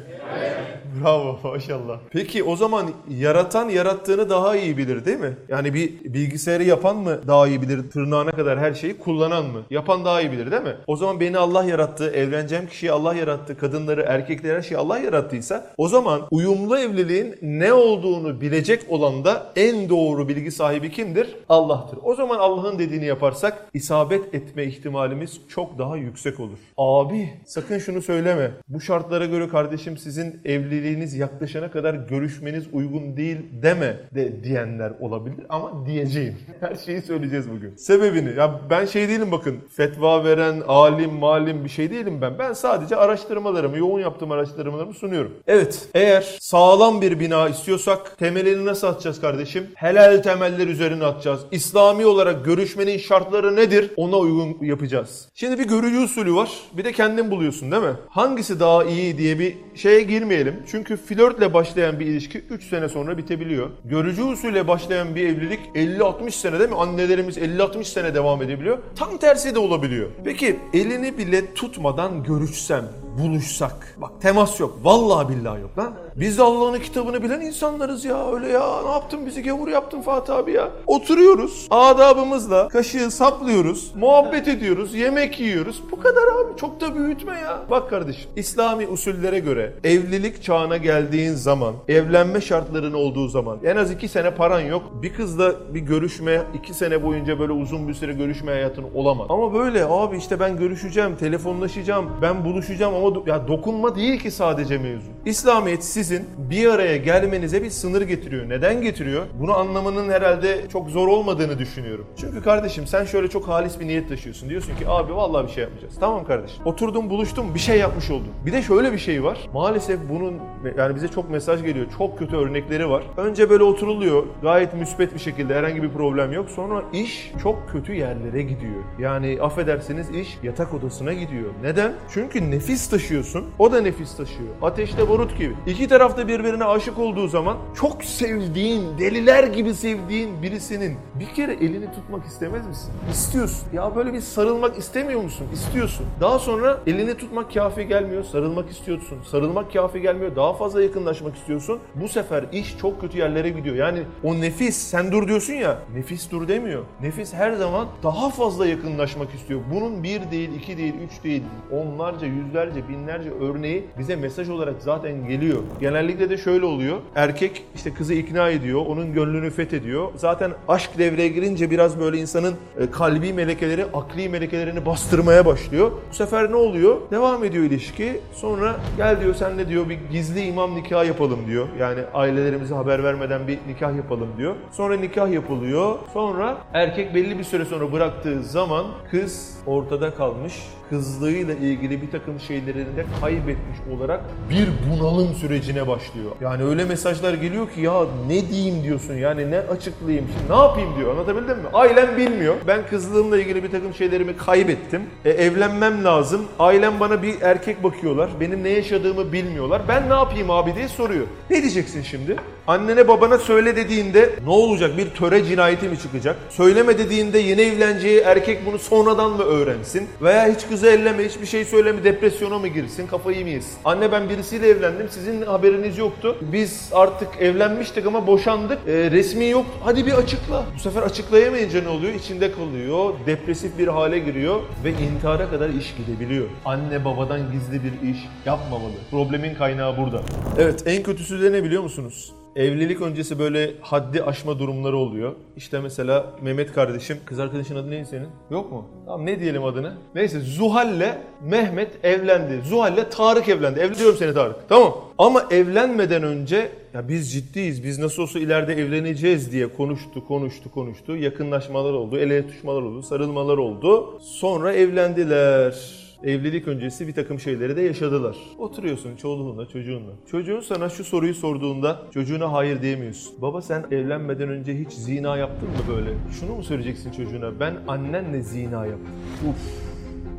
Bravo 1.02 1.40
maşallah. 1.44 2.00
Peki 2.12 2.44
o 2.44 2.56
zaman 2.56 2.90
yaratan 3.10 3.70
yarattığını 3.70 4.30
daha 4.30 4.56
iyi 4.56 4.78
bilir 4.78 5.06
değil 5.06 5.20
mi? 5.20 5.38
Yani 5.48 5.74
bir 5.74 6.04
bilgisayarı 6.04 6.64
yapan 6.64 6.96
mı 6.98 7.20
daha 7.28 7.48
iyi 7.48 7.62
bilir 7.62 7.90
tırnağına 7.90 8.32
kadar 8.32 8.60
her 8.60 8.74
şeyi 8.74 8.98
kullanan 8.98 9.46
mı? 9.46 9.62
Yapan 9.70 10.06
daha 10.06 10.22
iyi 10.22 10.32
bilir 10.32 10.52
değil 10.52 10.62
mi? 10.62 10.76
O 10.88 10.96
zaman 10.96 11.20
beni 11.20 11.38
Allah 11.38 11.64
yarattı, 11.64 12.12
evleneceğim 12.12 12.68
kişiyi 12.68 12.92
Allah 12.92 13.14
yarattı, 13.14 13.58
kadınları, 13.58 14.02
erkekleri 14.08 14.58
her 14.58 14.62
şeyi 14.62 14.78
Allah 14.78 15.00
yarattıysa 15.00 15.66
o 15.78 15.88
zaman 15.88 16.22
uyumlu 16.32 16.78
evliliğin 16.78 17.36
ne 17.42 17.74
olduğunu 17.74 18.42
bilecek 18.42 18.82
olan 18.90 19.26
da 19.26 19.52
en 19.56 19.90
doğru 19.90 20.28
bilgi 20.30 20.52
sahibi 20.52 20.92
kimdir? 20.92 21.36
Allah'tır. 21.50 22.00
O 22.04 22.16
zaman 22.16 22.38
Allah'ın 22.40 22.80
dediğini 22.80 23.06
yaparsak 23.06 23.66
isabet 23.74 24.36
etme 24.36 24.64
ihtimalimiz 24.64 25.42
çok 25.50 25.78
daha 25.78 25.98
yüksek 25.98 26.40
olur. 26.40 26.58
Abi 26.78 27.30
sakın 27.46 27.80
şunu 27.80 28.02
söyleme. 28.02 28.52
Bu 28.68 28.82
şartlara 28.82 29.26
göre 29.26 29.48
kardeşim 29.48 29.98
sizin 29.98 30.42
evliliğiniz 30.46 30.83
yaklaşana 31.16 31.72
kadar 31.72 31.94
görüşmeniz 31.94 32.64
uygun 32.74 33.18
değil 33.18 33.38
deme 33.62 33.98
de 34.16 34.44
diyenler 34.44 34.92
olabilir 35.00 35.46
ama 35.50 35.86
diyeceğim. 35.86 36.38
Her 36.60 36.76
şeyi 36.76 37.02
söyleyeceğiz 37.02 37.52
bugün. 37.52 37.76
Sebebini 37.76 38.38
ya 38.38 38.60
ben 38.70 38.86
şey 38.86 39.10
değilim 39.10 39.32
bakın 39.32 39.60
fetva 39.76 40.26
veren 40.26 40.62
alim 40.68 41.12
malim 41.12 41.64
bir 41.64 41.70
şey 41.70 41.92
değilim 41.92 42.22
ben. 42.22 42.40
Ben 42.40 42.54
sadece 42.54 42.96
araştırmalarımı 42.96 43.78
yoğun 43.78 44.00
yaptığım 44.00 44.32
araştırmalarımı 44.32 44.94
sunuyorum. 44.94 45.32
Evet 45.48 45.88
eğer 45.94 46.38
sağlam 46.40 47.02
bir 47.02 47.20
bina 47.20 47.50
istiyorsak 47.50 48.18
temelini 48.18 48.66
nasıl 48.66 48.88
atacağız 48.88 49.22
kardeşim? 49.22 49.68
Helal 49.76 50.22
temeller 50.22 50.68
üzerine 50.68 51.06
atacağız. 51.06 51.42
İslami 51.52 52.06
olarak 52.06 52.46
görüşmenin 52.46 52.98
şartları 52.98 53.56
nedir? 53.56 53.92
Ona 53.98 54.18
uygun 54.18 54.58
yapacağız. 54.62 55.30
Şimdi 55.34 55.60
bir 55.60 55.68
görücü 55.68 56.00
usulü 56.00 56.36
var. 56.36 56.50
Bir 56.78 56.84
de 56.84 56.92
kendin 56.92 57.32
buluyorsun 57.32 57.72
değil 57.72 57.84
mi? 57.84 57.94
Hangisi 58.10 58.60
daha 58.60 58.84
iyi 58.84 59.18
diye 59.18 59.40
bir 59.40 59.58
şeye 59.76 60.02
girmeyelim. 60.02 60.56
Çünkü 60.74 60.98
flörtle 60.98 61.54
başlayan 61.54 62.00
bir 62.00 62.06
ilişki 62.06 62.40
3 62.40 62.64
sene 62.70 62.90
sonra 62.90 63.18
bitebiliyor. 63.18 63.70
Görücü 63.86 64.24
usulüyle 64.24 64.68
başlayan 64.68 65.16
bir 65.16 65.28
evlilik 65.28 65.60
50-60 65.76 66.32
sene 66.32 66.60
değil 66.60 66.70
mi? 66.70 66.76
Annelerimiz 66.76 67.38
50-60 67.38 67.84
sene 67.84 68.16
devam 68.16 68.42
edebiliyor. 68.42 68.78
Tam 68.96 69.18
tersi 69.18 69.56
de 69.56 69.60
olabiliyor. 69.60 70.10
Peki 70.24 70.60
elini 70.74 71.18
bile 71.18 71.54
tutmadan 71.54 72.24
görüşsem, 72.24 72.86
buluşsak. 73.18 73.98
Bak 74.02 74.12
temas 74.22 74.60
yok. 74.60 74.80
Vallahi 74.84 75.30
billahi 75.30 75.62
yok 75.62 75.78
lan. 75.78 75.94
Biz 76.16 76.38
de 76.38 76.44
Allah'ın 76.44 76.80
kitabını 76.80 77.24
bilen 77.24 77.42
insanlarız 77.42 78.06
ya. 78.06 78.34
Öyle 78.34 78.48
ya 78.48 78.82
ne 78.84 78.92
yaptın 78.92 79.26
bizi 79.26 79.44
gavur 79.44 79.68
yaptın 79.68 80.02
Fatih 80.02 80.36
abi 80.36 80.52
ya. 80.52 80.72
Oturuyoruz 80.88 81.68
adabımızla 81.70 82.68
kaşığı 82.68 83.12
saplıyoruz. 83.12 83.92
Muhabbet 83.96 84.48
ediyoruz. 84.48 84.94
Yemek 84.96 85.40
yiyoruz. 85.40 85.82
Bu 85.92 86.00
kadar 86.00 86.24
abi. 86.24 86.58
Çok 86.58 86.82
da 86.82 86.96
büyütme 86.96 87.40
ya. 87.40 87.60
Bak 87.70 87.90
kardeşim 87.90 88.32
İslami 88.36 88.88
usullere 88.88 89.40
göre 89.40 89.74
evlilik 89.84 90.44
çağına 90.44 90.78
geldiğin 90.78 91.34
zaman 91.34 91.74
evlenme 91.88 92.42
şartların 92.42 92.94
olduğu 92.94 93.28
zaman 93.28 93.58
en 93.64 93.76
az 93.76 93.92
iki 93.92 94.08
sene 94.08 94.36
paran 94.36 94.60
yok. 94.60 94.84
Bir 95.02 95.14
kızla 95.14 95.54
bir 95.74 95.80
görüşme 95.80 96.42
iki 96.54 96.74
sene 96.74 97.04
boyunca 97.04 97.40
böyle 97.40 97.52
uzun 97.52 97.88
bir 97.88 97.94
süre 97.94 98.14
görüşme 98.14 98.52
hayatın 98.52 98.86
olamaz. 98.96 99.28
Ama 99.30 99.54
böyle 99.54 99.86
abi 99.86 100.18
işte 100.18 100.40
ben 100.40 100.58
görüşeceğim, 100.58 101.16
telefonlaşacağım, 101.16 102.10
ben 102.22 102.46
buluşacağım 102.46 102.96
ama 102.96 103.03
do- 103.08 103.30
ya 103.30 103.48
dokunma 103.48 103.96
değil 103.96 104.20
ki 104.20 104.32
sadece 104.32 104.78
mevzu. 104.78 105.08
İslamiyet 105.26 105.84
sizin 105.84 106.26
bir 106.38 106.68
araya 106.70 106.98
gelmenize 106.98 107.64
bir 107.64 107.70
sınır 107.70 108.02
getiriyor. 108.02 108.50
Neden 108.50 108.82
getiriyor? 108.82 109.26
Bunu 109.40 109.54
anlamanın 109.58 110.10
herhalde 110.10 110.62
çok 110.72 110.90
zor 110.90 111.08
olmadığını 111.08 111.60
düşünüyorum. 111.60 112.06
Çünkü 112.18 112.42
kardeşim 112.44 112.88
sen 112.88 113.06
şöyle 113.06 113.28
çok 113.28 113.48
halis 113.48 113.80
bir 113.80 113.88
niyet 113.88 114.10
taşıyorsun. 114.10 114.50
Diyorsun 114.50 114.76
ki 114.76 114.88
abi 114.88 115.16
vallahi 115.16 115.48
bir 115.48 115.52
şey 115.52 115.62
yapmayacağız. 115.64 115.94
Tamam 116.00 116.26
kardeşim. 116.26 116.66
Oturdum 116.66 117.10
buluştum 117.10 117.54
bir 117.56 117.60
şey 117.60 117.78
yapmış 117.80 118.12
oldun. 118.12 118.28
Bir 118.46 118.54
de 118.54 118.62
şöyle 118.62 118.94
bir 118.94 118.98
şey 118.98 119.24
var. 119.24 119.38
Maalesef 119.54 120.00
bunun 120.10 120.34
yani 120.78 120.96
bize 120.96 121.08
çok 121.08 121.30
mesaj 121.30 121.64
geliyor. 121.64 121.86
Çok 121.98 122.20
kötü 122.20 122.36
örnekleri 122.36 122.90
var. 122.90 123.04
Önce 123.18 123.50
böyle 123.50 123.64
oturuluyor. 123.64 124.24
Gayet 124.42 124.74
müspet 124.74 125.14
bir 125.14 125.20
şekilde 125.20 125.56
herhangi 125.56 125.84
bir 125.84 125.90
problem 125.90 126.34
yok. 126.34 126.50
Sonra 126.50 126.84
iş 126.94 127.32
çok 127.44 127.70
kötü 127.72 127.94
yerlere 127.94 128.42
gidiyor. 128.42 128.84
Yani 129.00 129.38
affedersiniz 129.42 130.10
iş 130.10 130.38
yatak 130.44 130.74
odasına 130.74 131.14
gidiyor. 131.14 131.50
Neden? 131.64 131.94
Çünkü 132.14 132.52
nefis 132.52 132.92
taşıyorsun. 132.94 133.46
O 133.60 133.72
da 133.72 133.82
nefis 133.82 134.18
taşıyor. 134.18 134.50
Ateşte 134.62 135.10
barut 135.10 135.38
gibi. 135.38 135.56
İki 135.68 135.88
tarafta 135.88 136.28
birbirine 136.28 136.64
aşık 136.64 137.00
olduğu 137.00 137.28
zaman 137.28 137.58
çok 137.76 138.04
sevdiğin, 138.04 138.98
deliler 138.98 139.44
gibi 139.44 139.74
sevdiğin 139.74 140.42
birisinin 140.42 140.98
bir 141.20 141.26
kere 141.36 141.54
elini 141.54 141.92
tutmak 141.92 142.26
istemez 142.26 142.68
misin? 142.68 142.92
İstiyorsun. 143.12 143.68
Ya 143.74 143.96
böyle 143.96 144.14
bir 144.14 144.22
sarılmak 144.22 144.78
istemiyor 144.78 145.22
musun? 145.22 145.48
İstiyorsun. 145.54 146.06
Daha 146.22 146.40
sonra 146.40 146.80
elini 146.88 147.18
tutmak 147.18 147.54
kafi 147.54 147.88
gelmiyor. 147.88 148.24
Sarılmak 148.24 148.70
istiyorsun. 148.70 149.18
Sarılmak 149.32 149.74
kafi 149.74 150.02
gelmiyor. 150.02 150.36
Daha 150.36 150.54
fazla 150.54 150.82
yakınlaşmak 150.84 151.36
istiyorsun. 151.36 151.80
Bu 151.96 152.08
sefer 152.08 152.46
iş 152.52 152.78
çok 152.78 153.02
kötü 153.02 153.18
yerlere 153.18 153.50
gidiyor. 153.50 153.76
Yani 153.76 154.00
o 154.24 154.42
nefis 154.42 154.78
sen 154.78 155.12
dur 155.12 155.28
diyorsun 155.28 155.54
ya. 155.54 155.78
Nefis 155.96 156.32
dur 156.32 156.48
demiyor. 156.48 156.84
Nefis 157.02 157.34
her 157.34 157.54
zaman 157.54 157.88
daha 158.04 158.30
fazla 158.30 158.68
yakınlaşmak 158.68 159.34
istiyor. 159.34 159.60
Bunun 159.74 160.04
bir 160.04 160.32
değil, 160.32 160.50
iki 160.58 160.78
değil, 160.78 160.94
üç 161.06 161.24
değil. 161.24 161.44
Onlarca, 161.72 162.28
yüzlerce, 162.28 162.83
binlerce 162.90 163.30
örneği 163.42 163.86
bize 164.00 164.16
mesaj 164.16 164.50
olarak 164.50 164.76
zaten 164.80 165.28
geliyor. 165.28 165.60
Genellikle 165.80 166.30
de 166.30 166.38
şöyle 166.38 166.66
oluyor. 166.66 166.98
Erkek 167.16 167.64
işte 167.76 167.94
kızı 167.94 168.14
ikna 168.14 168.50
ediyor. 168.50 168.86
Onun 168.86 169.14
gönlünü 169.14 169.50
fethediyor. 169.50 170.08
Zaten 170.16 170.52
aşk 170.68 170.98
devreye 170.98 171.28
girince 171.28 171.72
biraz 171.72 172.00
böyle 172.00 172.18
insanın 172.18 172.54
e, 172.80 172.92
kalbi 172.92 173.34
melekeleri, 173.34 173.86
akli 173.94 174.30
melekelerini 174.30 174.86
bastırmaya 174.86 175.46
başlıyor. 175.46 175.92
Bu 176.12 176.16
sefer 176.16 176.52
ne 176.52 176.56
oluyor? 176.56 176.98
Devam 177.12 177.44
ediyor 177.44 177.64
ilişki. 177.64 178.20
Sonra 178.34 178.76
gel 178.98 179.22
diyor 179.22 179.36
sen 179.36 179.58
de 179.58 179.68
diyor 179.70 179.90
bir 179.90 180.00
gizli 180.12 180.42
imam 180.46 180.76
nikah 180.76 181.06
yapalım 181.06 181.40
diyor. 181.48 181.68
Yani 181.80 182.00
ailelerimize 182.14 182.76
haber 182.76 183.04
vermeden 183.04 183.48
bir 183.48 183.60
nikah 183.68 183.96
yapalım 183.96 184.28
diyor. 184.38 184.56
Sonra 184.72 184.96
nikah 184.96 185.32
yapılıyor. 185.32 185.96
Sonra 186.14 186.58
erkek 186.74 187.16
belli 187.16 187.40
bir 187.40 187.44
süre 187.44 187.66
sonra 187.66 187.92
bıraktığı 187.92 188.44
zaman 188.44 188.86
kız 189.12 189.58
ortada 189.66 190.14
kalmış. 190.16 190.54
Kızlığıyla 190.90 191.54
ilgili 191.54 192.02
bir 192.02 192.12
takım 192.12 192.40
de 192.76 193.06
kaybetmiş 193.22 193.78
olarak 193.98 194.22
bir 194.50 194.68
bunalım 194.92 195.34
sürecine 195.34 195.88
başlıyor. 195.88 196.32
Yani 196.42 196.64
öyle 196.64 196.86
mesajlar 196.86 197.34
geliyor 197.34 197.70
ki 197.70 197.82
ya 197.82 197.94
ne 198.28 198.50
diyeyim 198.50 198.84
diyorsun 198.84 199.14
yani 199.14 199.52
ne 199.52 199.60
açıklayayım 199.60 200.26
şimdi 200.38 200.54
ne 200.54 200.58
yapayım 200.58 200.90
diyor 200.98 201.12
anlatabildim 201.12 201.58
mi? 201.58 201.68
Ailem 201.74 202.18
bilmiyor. 202.18 202.56
Ben 202.68 202.88
kızlığımla 202.88 203.38
ilgili 203.38 203.64
bir 203.64 203.72
takım 203.72 203.94
şeylerimi 203.94 204.38
kaybettim. 204.38 205.02
E, 205.26 205.30
evlenmem 205.30 206.04
lazım. 206.04 206.46
Ailem 206.60 207.00
bana 207.00 207.24
bir 207.24 207.42
erkek 207.42 207.84
bakıyorlar. 207.84 208.30
Benim 208.40 208.64
ne 208.64 208.70
yaşadığımı 208.70 209.32
bilmiyorlar. 209.34 209.82
Ben 209.88 210.10
ne 210.10 210.14
yapayım 210.14 210.52
abi 210.52 210.76
diye 210.76 210.88
soruyor. 210.88 211.26
Ne 211.50 211.62
diyeceksin 211.62 212.02
şimdi? 212.02 212.36
Annene 212.68 213.08
babana 213.08 213.38
söyle 213.38 213.76
dediğinde 213.76 214.30
ne 214.46 214.50
olacak? 214.50 214.98
Bir 214.98 215.10
töre 215.10 215.46
cinayeti 215.46 215.90
mi 215.90 216.00
çıkacak? 216.00 216.36
Söyleme 216.50 216.98
dediğinde 216.98 217.40
yeni 217.40 217.62
evleneceği 217.62 218.20
erkek 218.20 218.66
bunu 218.66 218.80
sonradan 218.80 219.32
mı 219.32 219.44
öğrensin? 219.44 220.08
Veya 220.22 220.48
hiç 220.56 220.68
kızı 220.68 220.88
elleme, 220.88 221.26
hiçbir 221.26 221.46
şey 221.46 221.66
söyleme, 221.66 222.04
depresyona 222.04 222.60
mı 222.60 222.68
girsin? 222.68 223.08
Kafayı 223.08 223.44
mı 223.44 223.50
yesin? 223.50 223.74
Anne 223.86 224.12
ben 224.12 224.30
birisiyle 224.30 224.68
evlendim, 224.68 225.10
sizin 225.10 225.42
haberiniz 225.42 225.98
yoktu. 225.98 226.38
Biz 226.42 226.90
artık 226.94 227.28
evlenmiştik 227.40 228.06
ama 228.06 228.28
boşandık. 228.28 228.80
E, 228.88 229.12
resmi 229.12 229.50
yok. 229.50 229.66
Hadi 229.84 230.06
bir 230.06 230.14
açıkla. 230.14 230.66
Bu 230.76 230.80
sefer 230.80 231.02
açıklayamayınca 231.02 231.82
ne 231.82 231.90
oluyor? 231.90 232.14
İçinde 232.14 232.52
kalıyor, 232.52 233.14
depresif 233.26 233.78
bir 233.78 233.88
hale 233.88 234.20
giriyor 234.20 234.60
ve 234.84 234.90
intihara 234.90 235.50
kadar 235.50 235.70
iş 235.70 235.94
gidebiliyor. 235.96 236.46
Anne 236.66 237.06
babadan 237.06 237.52
gizli 237.52 237.82
bir 237.84 238.10
iş 238.10 238.18
yapmamalı. 238.46 238.94
Problemin 239.12 239.56
kaynağı 239.56 239.98
burada. 239.98 240.22
Evet, 240.60 240.84
en 240.86 241.04
kötüsü 241.04 241.42
de 241.42 241.52
ne 241.52 241.64
biliyor 241.64 241.84
musunuz? 241.84 242.32
Evlilik 242.56 243.02
öncesi 243.02 243.40
böyle 243.40 243.72
haddi 243.82 244.24
aşma 244.24 244.60
durumları 244.60 244.98
oluyor. 244.98 245.36
İşte 245.58 245.80
mesela 245.80 246.26
Mehmet 246.42 246.74
kardeşim, 246.74 247.18
kız 247.26 247.40
arkadaşın 247.40 247.76
adı 247.76 247.92
neydi 247.92 248.06
senin? 248.06 248.28
Yok 248.52 248.72
mu? 248.72 248.86
Tamam 249.06 249.26
ne 249.26 249.40
diyelim 249.40 249.64
adını? 249.64 249.94
Neyse 250.16 250.40
Zuhal'le 250.40 251.18
Mehmet 251.44 252.06
evlendi. 252.06 252.62
Zuhal'le 252.70 253.10
Tarık 253.12 253.50
evlendi. 253.50 253.80
Evleniyorum 253.80 254.18
seni 254.18 254.34
Tarık. 254.34 254.56
Tamam. 254.70 254.96
Ama 255.18 255.46
evlenmeden 255.52 256.24
önce 256.24 256.72
ya 256.94 257.08
biz 257.08 257.34
ciddiyiz, 257.34 257.84
biz 257.84 258.00
nasıl 258.00 258.24
olsa 258.24 258.40
ileride 258.40 258.74
evleneceğiz 258.74 259.52
diye 259.52 259.68
konuştu, 259.68 260.28
konuştu, 260.28 260.72
konuştu. 260.72 261.16
Yakınlaşmalar 261.16 261.94
oldu, 261.94 262.18
el 262.18 262.32
ele 262.32 262.48
tutuşmalar 262.48 262.82
oldu, 262.82 263.02
sarılmalar 263.02 263.58
oldu. 263.58 264.20
Sonra 264.22 264.74
evlendiler. 264.74 266.03
Evlilik 266.24 266.68
öncesi 266.68 267.08
bir 267.08 267.14
takım 267.14 267.40
şeyleri 267.40 267.76
de 267.76 267.82
yaşadılar. 267.82 268.38
Oturuyorsun 268.58 269.16
çoluğunla, 269.16 269.68
çocuğunla. 269.68 270.12
Çocuğun 270.32 270.60
sana 270.60 270.90
şu 270.90 271.04
soruyu 271.04 271.34
sorduğunda 271.34 272.02
çocuğuna 272.14 272.52
hayır 272.52 272.82
diyemiyorsun. 272.82 273.42
Baba 273.42 273.62
sen 273.62 273.86
evlenmeden 273.92 274.50
önce 274.50 274.80
hiç 274.80 274.92
zina 274.92 275.38
yaptın 275.38 275.70
mı 275.70 275.96
böyle? 275.96 276.10
Şunu 276.40 276.56
mu 276.56 276.64
söyleyeceksin 276.64 277.12
çocuğuna? 277.12 277.60
Ben 277.60 277.76
annenle 277.88 278.42
zina 278.42 278.86
yaptım. 278.86 279.14
Uf. 279.50 279.84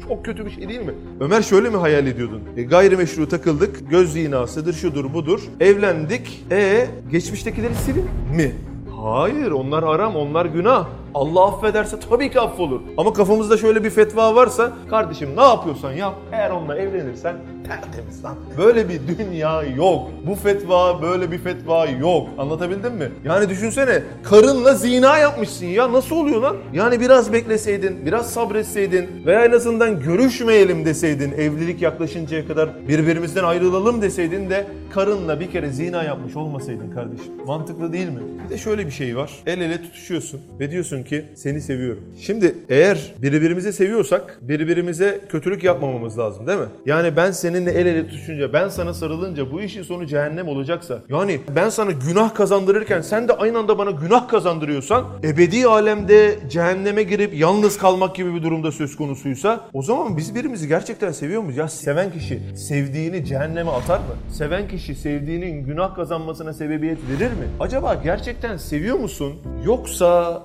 Çok 0.09 0.25
kötü 0.25 0.47
bir 0.47 0.51
şey 0.51 0.69
değil 0.69 0.81
mi? 0.81 0.95
Ömer 1.21 1.43
şöyle 1.43 1.71
mi 1.71 1.77
hayal 1.77 2.07
ediyordun? 2.07 2.41
E, 2.57 2.63
gayrimeşru 2.63 3.29
takıldık, 3.29 3.91
göz 3.91 4.13
zinasıdır, 4.13 4.73
şudur 4.73 5.15
budur. 5.15 5.41
Evlendik, 5.61 6.45
e 6.51 6.87
geçmiştekileri 7.11 7.75
silin 7.75 8.05
mi? 8.37 8.53
Hayır, 9.03 9.51
onlar 9.51 9.85
haram, 9.85 10.17
onlar 10.17 10.47
günah. 10.47 10.89
Allah 11.15 11.45
affederse 11.47 11.97
tabii 12.11 12.31
ki 12.31 12.41
affolur. 12.41 12.81
Ama 12.97 13.13
kafamızda 13.13 13.57
şöyle 13.57 13.85
bir 13.85 13.91
fetva 13.91 14.35
varsa 14.35 14.73
kardeşim 14.91 15.37
ne 15.37 15.43
yapıyorsan 15.43 15.93
yap. 15.93 16.15
Eğer 16.33 16.51
onunla 16.51 16.79
evlenirsen 16.79 17.37
tertemiz 17.67 18.25
lan. 18.25 18.35
Böyle 18.59 18.89
bir 18.89 19.01
dünya 19.19 19.63
yok. 19.63 20.11
Bu 20.27 20.35
fetva 20.35 21.03
böyle 21.03 21.33
bir 21.33 21.39
fetva 21.39 21.87
yok. 21.87 22.29
Anlatabildim 22.39 22.95
mi? 22.95 23.09
Yani 23.25 23.49
düşünsene 23.49 24.03
karınla 24.23 24.75
zina 24.75 25.19
yapmışsın 25.19 25.67
ya 25.67 25.93
nasıl 25.93 26.17
oluyor 26.17 26.41
lan? 26.43 26.57
Yani 26.73 27.01
biraz 27.01 27.33
bekleseydin, 27.33 28.07
biraz 28.07 28.31
sabretseydin 28.33 29.09
veya 29.27 29.45
en 29.45 29.53
azından 29.53 30.01
görüşmeyelim 30.01 30.85
deseydin 30.85 31.33
evlilik 31.33 31.83
yaklaşıncaya 31.83 32.47
kadar 32.47 32.89
birbirimizden 32.89 33.45
ayrılalım 33.45 34.03
deseydin 34.03 34.51
de 34.51 34.67
karınla 34.95 35.41
bir 35.41 35.51
kere 35.51 35.71
zina 35.71 36.03
yapmış 36.03 36.37
olmasaydın 36.37 36.91
kardeşim. 36.91 37.33
Mantıklı 37.47 37.93
değil 37.93 38.09
mi? 38.09 38.21
Bir 38.45 38.51
de 38.51 38.59
şöyle 38.59 38.87
bir 38.87 38.91
şey 38.91 39.17
var. 39.17 39.31
El 39.47 39.61
ele 39.61 39.83
tutuşuyorsun 39.83 40.41
ve 40.61 40.71
diyorsun 40.71 41.03
ki 41.07 41.25
seni 41.35 41.61
seviyorum. 41.61 42.03
Şimdi 42.21 42.55
eğer 42.69 43.15
birbirimizi 43.23 43.73
seviyorsak 43.73 44.39
birbirimize 44.43 45.21
kötülük 45.29 45.65
yapmamamız 45.65 46.19
lazım 46.19 46.47
değil 46.47 46.59
mi? 46.59 46.67
Yani 46.87 47.17
ben 47.17 47.31
seninle 47.31 47.71
el 47.71 47.87
ele 47.87 48.07
tutuşunca, 48.07 48.53
ben 48.53 48.69
sana 48.69 48.95
sarılınca 48.95 49.53
bu 49.53 49.61
işin 49.61 49.83
sonu 49.83 50.07
cehennem 50.07 50.49
olacaksa 50.49 51.03
yani 51.09 51.41
ben 51.57 51.69
sana 51.69 51.91
günah 51.91 52.35
kazandırırken 52.35 53.01
sen 53.01 53.29
de 53.29 53.33
aynı 53.33 53.59
anda 53.59 53.79
bana 53.79 53.91
günah 53.91 54.29
kazandırıyorsan 54.29 55.05
ebedi 55.25 55.67
alemde 55.67 56.39
cehenneme 56.51 57.03
girip 57.03 57.35
yalnız 57.35 57.79
kalmak 57.79 58.15
gibi 58.15 58.35
bir 58.35 58.43
durumda 58.43 58.73
söz 58.73 58.97
konusuysa 58.97 59.69
o 59.73 59.83
zaman 59.83 60.17
biz 60.17 60.35
birbirimizi 60.35 60.69
gerçekten 60.69 61.13
seviyor 61.13 61.43
muyuz? 61.43 61.57
Ya 61.57 61.69
seven 61.69 62.13
kişi 62.13 62.41
sevdiğini 62.57 63.25
cehenneme 63.25 63.71
atar 63.71 63.99
mı? 63.99 64.05
Seven 64.33 64.69
kişi 64.69 64.95
sevdiğinin 64.95 65.65
günah 65.65 65.95
kazanmasına 65.95 66.53
sebebiyet 66.53 66.99
verir 67.11 67.31
mi? 67.31 67.47
Acaba 67.61 67.95
gerçekten 67.95 68.57
seviyor 68.57 68.97
musun? 68.97 69.35
Yoksa 69.65 70.43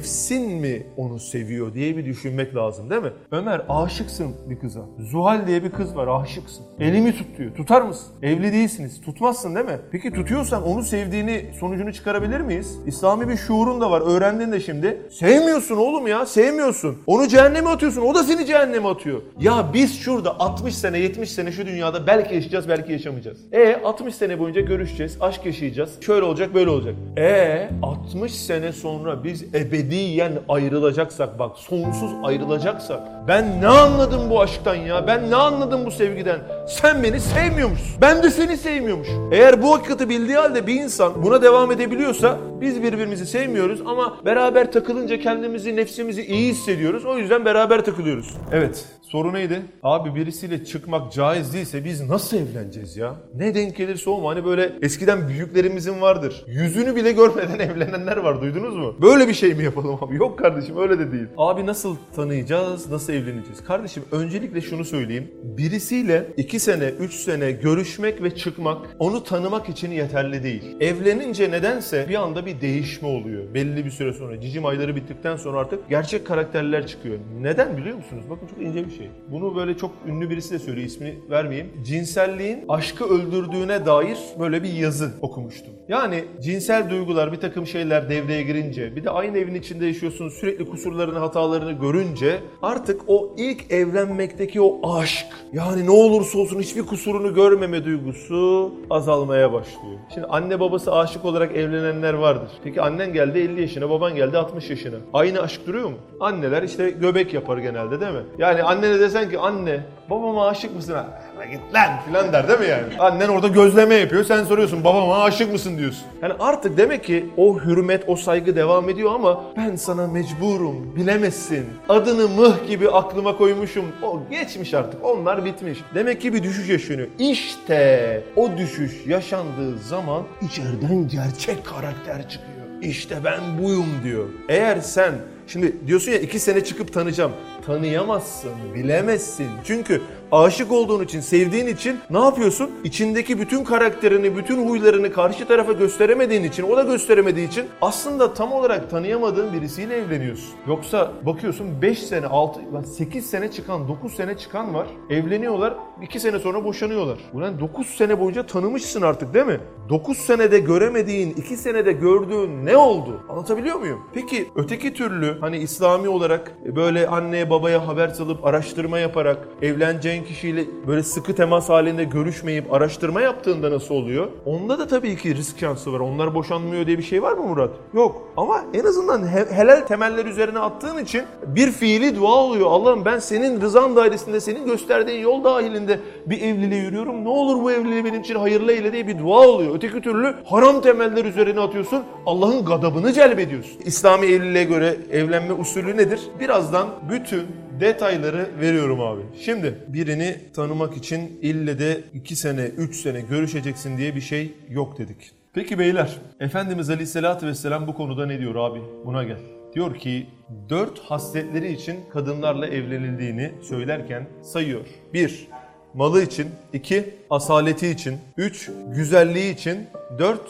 nefsin 0.00 0.50
mi 0.50 0.86
onu 0.96 1.18
seviyor 1.18 1.74
diye 1.74 1.96
bir 1.96 2.04
düşünmek 2.04 2.56
lazım 2.56 2.90
değil 2.90 3.02
mi? 3.02 3.12
Ömer 3.32 3.62
aşıksın 3.68 4.36
bir 4.50 4.58
kıza. 4.58 4.80
Zuhal 4.98 5.46
diye 5.46 5.64
bir 5.64 5.70
kız 5.70 5.96
var 5.96 6.22
aşıksın. 6.22 6.66
Elimi 6.80 7.16
tut 7.16 7.38
diyor. 7.38 7.54
Tutar 7.54 7.82
mısın? 7.82 8.06
Evli 8.22 8.52
değilsiniz. 8.52 9.00
Tutmazsın 9.00 9.54
değil 9.54 9.66
mi? 9.66 9.78
Peki 9.92 10.12
tutuyorsan 10.12 10.62
onu 10.62 10.82
sevdiğini 10.82 11.50
sonucunu 11.60 11.92
çıkarabilir 11.92 12.40
miyiz? 12.40 12.78
İslami 12.86 13.28
bir 13.28 13.36
şuurun 13.36 13.80
da 13.80 13.90
var. 13.90 14.00
Öğrendin 14.00 14.52
de 14.52 14.60
şimdi. 14.60 15.02
Sevmiyorsun 15.10 15.76
oğlum 15.76 16.06
ya. 16.06 16.26
Sevmiyorsun. 16.26 16.98
Onu 17.06 17.28
cehenneme 17.28 17.70
atıyorsun. 17.70 18.02
O 18.02 18.14
da 18.14 18.24
seni 18.24 18.46
cehenneme 18.46 18.88
atıyor. 18.88 19.22
Ya 19.40 19.70
biz 19.74 19.98
şurada 19.98 20.40
60 20.40 20.74
sene 20.74 20.98
70 20.98 21.30
sene 21.30 21.52
şu 21.52 21.66
dünyada 21.66 22.06
belki 22.06 22.34
yaşayacağız 22.34 22.68
belki 22.68 22.92
yaşamayacağız. 22.92 23.38
E 23.52 23.76
60 23.84 24.14
sene 24.14 24.38
boyunca 24.38 24.60
görüşeceğiz. 24.60 25.16
Aşk 25.20 25.46
yaşayacağız. 25.46 25.90
Şöyle 26.00 26.24
olacak 26.24 26.54
böyle 26.54 26.70
olacak. 26.70 26.94
E 27.18 27.68
60 27.82 28.32
sene 28.32 28.72
sonra 28.72 29.24
biz 29.24 29.54
ebediyen 29.90 30.32
ayrılacaksak 30.48 31.38
bak 31.38 31.56
sonsuz 31.56 32.10
ayrılacaksak 32.22 33.00
ben 33.28 33.60
ne 33.60 33.66
anladım 33.66 34.30
bu 34.30 34.40
aşktan 34.40 34.74
ya? 34.74 35.06
Ben 35.06 35.30
ne 35.30 35.36
anladım 35.36 35.86
bu 35.86 35.90
sevgiden? 35.90 36.38
Sen 36.68 37.02
beni 37.02 37.20
sevmiyormuşsun. 37.20 38.00
Ben 38.00 38.22
de 38.22 38.30
seni 38.30 38.56
sevmiyormuş 38.56 39.08
eğer 39.32 39.62
bu 39.62 39.74
hakikati 39.74 40.08
bildiği 40.08 40.36
halde 40.36 40.66
bir 40.66 40.74
insan 40.74 41.22
buna 41.22 41.42
devam 41.42 41.72
edebiliyorsa 41.72 42.38
biz 42.60 42.82
birbirimizi 42.82 43.26
sevmiyoruz 43.26 43.80
ama 43.86 44.16
beraber 44.24 44.72
takılınca 44.72 45.20
kendimizi 45.20 45.76
nefsimizi 45.76 46.26
iyi 46.26 46.48
hissediyoruz. 46.48 47.04
O 47.04 47.18
yüzden 47.18 47.44
beraber 47.44 47.84
takılıyoruz. 47.84 48.34
Evet 48.52 48.84
soru 49.10 49.32
neydi 49.32 49.62
abi 49.82 50.14
birisiyle 50.14 50.64
çıkmak 50.64 51.12
caiz 51.12 51.54
değilse 51.54 51.84
biz 51.84 52.08
nasıl 52.08 52.36
evleneceğiz 52.36 52.96
ya 52.96 53.16
ne 53.34 53.54
denk 53.54 53.76
gelirse 53.76 54.10
o 54.10 54.20
mu 54.20 54.28
hani 54.28 54.44
böyle 54.44 54.72
eskiden 54.82 55.28
büyüklerimizin 55.28 56.00
vardır 56.00 56.44
yüzünü 56.46 56.96
bile 56.96 57.12
görmeden 57.12 57.58
evlenenler 57.70 58.16
var 58.16 58.40
duydunuz 58.40 58.76
mu 58.76 58.94
böyle 59.02 59.28
bir 59.28 59.34
şey 59.34 59.54
mi 59.54 59.64
yapalım 59.64 59.98
abi? 60.00 60.16
Yok 60.16 60.38
kardeşim 60.38 60.76
öyle 60.78 60.98
de 60.98 61.12
değil. 61.12 61.26
Abi 61.36 61.66
nasıl 61.66 61.96
tanıyacağız, 62.16 62.90
nasıl 62.90 63.12
evleneceğiz? 63.12 63.64
Kardeşim 63.66 64.02
öncelikle 64.12 64.60
şunu 64.60 64.84
söyleyeyim. 64.84 65.30
Birisiyle 65.42 66.26
2 66.36 66.60
sene, 66.60 66.88
3 66.88 67.14
sene 67.14 67.52
görüşmek 67.52 68.22
ve 68.22 68.34
çıkmak 68.34 68.96
onu 68.98 69.24
tanımak 69.24 69.68
için 69.68 69.90
yeterli 69.90 70.42
değil. 70.42 70.76
Evlenince 70.80 71.50
nedense 71.50 72.06
bir 72.08 72.14
anda 72.14 72.46
bir 72.46 72.60
değişme 72.60 73.08
oluyor. 73.08 73.54
Belli 73.54 73.84
bir 73.84 73.90
süre 73.90 74.12
sonra 74.12 74.40
cicim 74.40 74.66
ayları 74.66 74.96
bittikten 74.96 75.36
sonra 75.36 75.58
artık 75.58 75.88
gerçek 75.88 76.26
karakterler 76.26 76.86
çıkıyor. 76.86 77.18
Neden 77.40 77.76
biliyor 77.76 77.96
musunuz? 77.96 78.24
Bakın 78.30 78.46
çok 78.46 78.62
ince 78.62 78.86
bir 78.86 78.90
şey. 78.90 78.99
Şey. 79.00 79.10
Bunu 79.28 79.56
böyle 79.56 79.76
çok 79.76 79.90
ünlü 80.06 80.30
birisi 80.30 80.54
de 80.54 80.58
söylüyor 80.58 80.86
ismini 80.86 81.18
vermeyeyim. 81.30 81.70
Cinselliğin 81.84 82.64
aşkı 82.68 83.04
öldürdüğüne 83.04 83.86
dair 83.86 84.18
böyle 84.38 84.62
bir 84.62 84.72
yazı 84.72 85.10
okumuştum. 85.22 85.72
Yani 85.88 86.24
cinsel 86.40 86.90
duygular 86.90 87.32
bir 87.32 87.36
takım 87.36 87.66
şeyler 87.66 88.08
devreye 88.08 88.42
girince 88.42 88.96
bir 88.96 89.04
de 89.04 89.10
aynı 89.10 89.38
evin 89.38 89.54
içinde 89.54 89.86
yaşıyorsun 89.86 90.28
sürekli 90.28 90.64
kusurlarını 90.64 91.18
hatalarını 91.18 91.72
görünce 91.72 92.40
artık 92.62 93.00
o 93.06 93.34
ilk 93.38 93.72
evlenmekteki 93.72 94.60
o 94.60 94.96
aşk 94.98 95.26
yani 95.52 95.86
ne 95.86 95.90
olursa 95.90 96.38
olsun 96.38 96.60
hiçbir 96.60 96.82
kusurunu 96.82 97.34
görmeme 97.34 97.84
duygusu 97.84 98.72
azalmaya 98.90 99.52
başlıyor. 99.52 99.98
Şimdi 100.14 100.26
anne 100.26 100.60
babası 100.60 100.94
aşık 100.94 101.24
olarak 101.24 101.56
evlenenler 101.56 102.14
vardır. 102.14 102.50
Peki 102.64 102.82
annen 102.82 103.12
geldi 103.12 103.38
50 103.38 103.60
yaşına 103.60 103.90
baban 103.90 104.14
geldi 104.14 104.38
60 104.38 104.70
yaşına. 104.70 104.96
Aynı 105.12 105.40
aşk 105.42 105.66
duruyor 105.66 105.88
mu? 105.88 105.96
Anneler 106.20 106.62
işte 106.62 106.90
göbek 106.90 107.34
yapar 107.34 107.58
genelde 107.58 108.00
değil 108.00 108.12
mi? 108.12 108.22
Yani 108.38 108.62
annene 108.90 109.00
desen 109.00 109.30
ki 109.30 109.38
anne 109.38 109.80
babama 110.10 110.48
aşık 110.48 110.76
mısın? 110.76 110.94
Ha, 110.94 111.44
git 111.50 111.60
lan 111.74 111.90
filan 112.06 112.32
der 112.32 112.48
değil 112.48 112.60
mi 112.60 112.66
yani? 112.66 112.98
Annen 112.98 113.28
orada 113.28 113.48
gözleme 113.48 113.94
yapıyor 113.94 114.24
sen 114.24 114.44
soruyorsun 114.44 114.84
babama 114.84 115.22
aşık 115.24 115.52
mısın 115.52 115.78
diyorsun. 115.78 116.02
Yani 116.22 116.34
artık 116.40 116.76
demek 116.76 117.04
ki 117.04 117.30
o 117.36 117.60
hürmet 117.60 118.04
o 118.06 118.16
saygı 118.16 118.56
devam 118.56 118.88
ediyor 118.88 119.14
ama 119.14 119.44
ben 119.56 119.76
sana 119.76 120.06
mecburum 120.06 120.96
bilemezsin. 120.96 121.66
Adını 121.88 122.28
mıh 122.28 122.68
gibi 122.68 122.90
aklıma 122.90 123.36
koymuşum. 123.36 123.84
O 124.02 124.20
geçmiş 124.30 124.74
artık 124.74 125.04
onlar 125.04 125.44
bitmiş. 125.44 125.78
Demek 125.94 126.20
ki 126.20 126.34
bir 126.34 126.42
düşüş 126.42 126.68
yaşanıyor. 126.68 127.08
İşte 127.18 128.22
o 128.36 128.48
düşüş 128.58 129.06
yaşandığı 129.06 129.78
zaman 129.78 130.22
içeriden 130.42 131.08
gerçek 131.08 131.66
karakter 131.66 132.28
çıkıyor. 132.28 132.50
İşte 132.82 133.16
ben 133.24 133.40
buyum 133.62 133.86
diyor. 134.04 134.26
Eğer 134.48 134.80
sen 134.80 135.12
Şimdi 135.52 135.76
diyorsun 135.86 136.12
ya 136.12 136.18
iki 136.18 136.38
sene 136.38 136.64
çıkıp 136.64 136.92
tanıyacağım. 136.92 137.32
Tanıyamazsın, 137.66 138.50
bilemezsin. 138.74 139.48
Çünkü 139.64 140.00
aşık 140.32 140.72
olduğun 140.72 141.04
için, 141.04 141.20
sevdiğin 141.20 141.66
için 141.66 141.98
ne 142.10 142.18
yapıyorsun? 142.18 142.70
İçindeki 142.84 143.38
bütün 143.38 143.64
karakterini, 143.64 144.36
bütün 144.36 144.68
huylarını 144.68 145.12
karşı 145.12 145.48
tarafa 145.48 145.72
gösteremediğin 145.72 146.44
için, 146.44 146.62
o 146.62 146.76
da 146.76 146.82
gösteremediği 146.82 147.48
için 147.48 147.64
aslında 147.82 148.34
tam 148.34 148.52
olarak 148.52 148.90
tanıyamadığın 148.90 149.52
birisiyle 149.52 149.96
evleniyorsun. 149.96 150.50
Yoksa 150.68 151.12
bakıyorsun 151.26 151.82
5 151.82 151.98
sene, 151.98 152.26
6, 152.26 152.60
8 152.96 153.30
sene 153.30 153.50
çıkan, 153.50 153.88
9 153.88 154.14
sene 154.14 154.36
çıkan 154.36 154.74
var. 154.74 154.86
Evleniyorlar, 155.10 155.74
2 156.02 156.20
sene 156.20 156.38
sonra 156.38 156.64
boşanıyorlar. 156.64 157.18
Ulan 157.34 157.60
9 157.60 157.86
sene 157.86 158.20
boyunca 158.20 158.46
tanımışsın 158.46 159.02
artık 159.02 159.34
değil 159.34 159.46
mi? 159.46 159.60
9 159.88 160.18
senede 160.18 160.58
göremediğin, 160.58 161.30
2 161.30 161.56
senede 161.56 161.92
gördüğün 161.92 162.66
ne 162.66 162.76
oldu? 162.76 163.20
Anlatabiliyor 163.28 163.76
muyum? 163.76 164.00
Peki 164.14 164.48
öteki 164.56 164.94
türlü 164.94 165.40
hani 165.40 165.58
İslami 165.58 166.08
olarak 166.08 166.52
böyle 166.76 167.08
anneye 167.08 167.49
babaya 167.50 167.88
haber 167.88 168.08
salıp 168.08 168.44
araştırma 168.44 168.98
yaparak 168.98 169.38
evleneceğin 169.62 170.24
kişiyle 170.24 170.64
böyle 170.86 171.02
sıkı 171.02 171.34
temas 171.34 171.68
halinde 171.68 172.04
görüşmeyip 172.04 172.72
araştırma 172.74 173.20
yaptığında 173.20 173.70
nasıl 173.70 173.94
oluyor? 173.94 174.26
Onda 174.46 174.78
da 174.78 174.86
tabii 174.86 175.16
ki 175.16 175.34
risk 175.36 175.58
şansı 175.58 175.92
var. 175.92 176.00
Onlar 176.00 176.34
boşanmıyor 176.34 176.86
diye 176.86 176.98
bir 176.98 177.02
şey 177.02 177.22
var 177.22 177.32
mı 177.32 177.46
Murat? 177.46 177.70
Yok. 177.94 178.22
Ama 178.36 178.64
en 178.74 178.84
azından 178.84 179.26
he- 179.28 179.50
helal 179.50 179.80
temeller 179.80 180.24
üzerine 180.24 180.58
attığın 180.58 180.98
için 180.98 181.22
bir 181.46 181.70
fiili 181.72 182.16
dua 182.16 182.34
oluyor. 182.34 182.66
Allah'ım 182.70 183.04
ben 183.04 183.18
senin 183.18 183.60
rızan 183.60 183.96
dairesinde, 183.96 184.40
senin 184.40 184.66
gösterdiğin 184.66 185.20
yol 185.22 185.44
dahilinde 185.44 186.00
bir 186.26 186.40
evliliğe 186.42 186.82
yürüyorum. 186.82 187.24
Ne 187.24 187.28
olur 187.28 187.62
bu 187.62 187.72
evliliği 187.72 188.04
benim 188.04 188.20
için 188.20 188.34
hayırlı 188.34 188.72
eyle 188.72 188.92
diye 188.92 189.06
bir 189.06 189.18
dua 189.18 189.48
oluyor. 189.48 189.74
Öteki 189.74 190.00
türlü 190.00 190.34
haram 190.44 190.80
temeller 190.80 191.24
üzerine 191.24 191.60
atıyorsun. 191.60 192.02
Allah'ın 192.26 192.64
gadabını 192.64 193.12
celbediyorsun. 193.12 193.78
İslami 193.84 194.26
evliliğe 194.26 194.64
göre 194.64 194.96
evlenme 195.12 195.52
usulü 195.52 195.96
nedir? 195.96 196.20
Birazdan 196.40 196.88
bütün 197.10 197.39
detayları 197.80 198.48
veriyorum 198.60 199.00
abi. 199.00 199.22
Şimdi 199.40 199.74
birini 199.88 200.36
tanımak 200.54 200.96
için 200.96 201.38
ille 201.42 201.78
de 201.78 202.00
2 202.14 202.36
sene, 202.36 202.62
3 202.62 202.96
sene 202.96 203.20
görüşeceksin 203.20 203.98
diye 203.98 204.16
bir 204.16 204.20
şey 204.20 204.52
yok 204.68 204.98
dedik. 204.98 205.30
Peki 205.54 205.78
beyler, 205.78 206.16
Efendimiz 206.40 206.90
Aleyhisselatü 206.90 207.46
Vesselam 207.46 207.86
bu 207.86 207.94
konuda 207.94 208.26
ne 208.26 208.38
diyor 208.38 208.54
abi? 208.54 208.80
Buna 209.04 209.24
gel. 209.24 209.38
Diyor 209.74 209.98
ki 209.98 210.26
dört 210.68 210.98
hasletleri 210.98 211.72
için 211.72 211.96
kadınlarla 212.12 212.66
evlenildiğini 212.66 213.52
söylerken 213.62 214.26
sayıyor. 214.42 214.86
1. 215.14 215.48
Malı 215.94 216.22
için. 216.22 216.46
2. 216.72 217.14
Asaleti 217.30 217.88
için. 217.88 218.18
3. 218.36 218.70
Güzelliği 218.94 219.54
için. 219.54 219.86
4. 220.18 220.40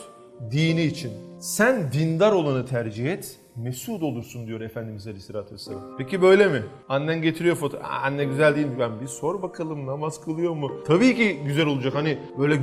Dini 0.51 0.83
için. 0.83 1.11
Sen 1.39 1.91
dindar 1.91 2.31
olanı 2.31 2.65
tercih 2.65 3.11
et. 3.13 3.35
Mesut 3.63 4.03
olursun 4.03 4.47
diyor 4.47 4.61
Efendimiz 4.61 5.07
Aleyhisselatü 5.07 5.53
Vesselam. 5.53 5.81
Peki 5.97 6.21
böyle 6.21 6.47
mi? 6.47 6.63
Annen 6.89 7.21
getiriyor 7.21 7.55
foto. 7.55 7.77
Anne 8.03 8.25
güzel 8.25 8.55
değil 8.55 8.67
mi? 8.67 8.79
Ben 8.79 9.01
bir 9.01 9.07
sor 9.07 9.41
bakalım 9.41 9.85
namaz 9.87 10.21
kılıyor 10.25 10.53
mu? 10.53 10.71
Tabii 10.87 11.15
ki 11.15 11.37
güzel 11.45 11.65
olacak. 11.65 11.95
Hani 11.95 12.17
böyle 12.39 12.59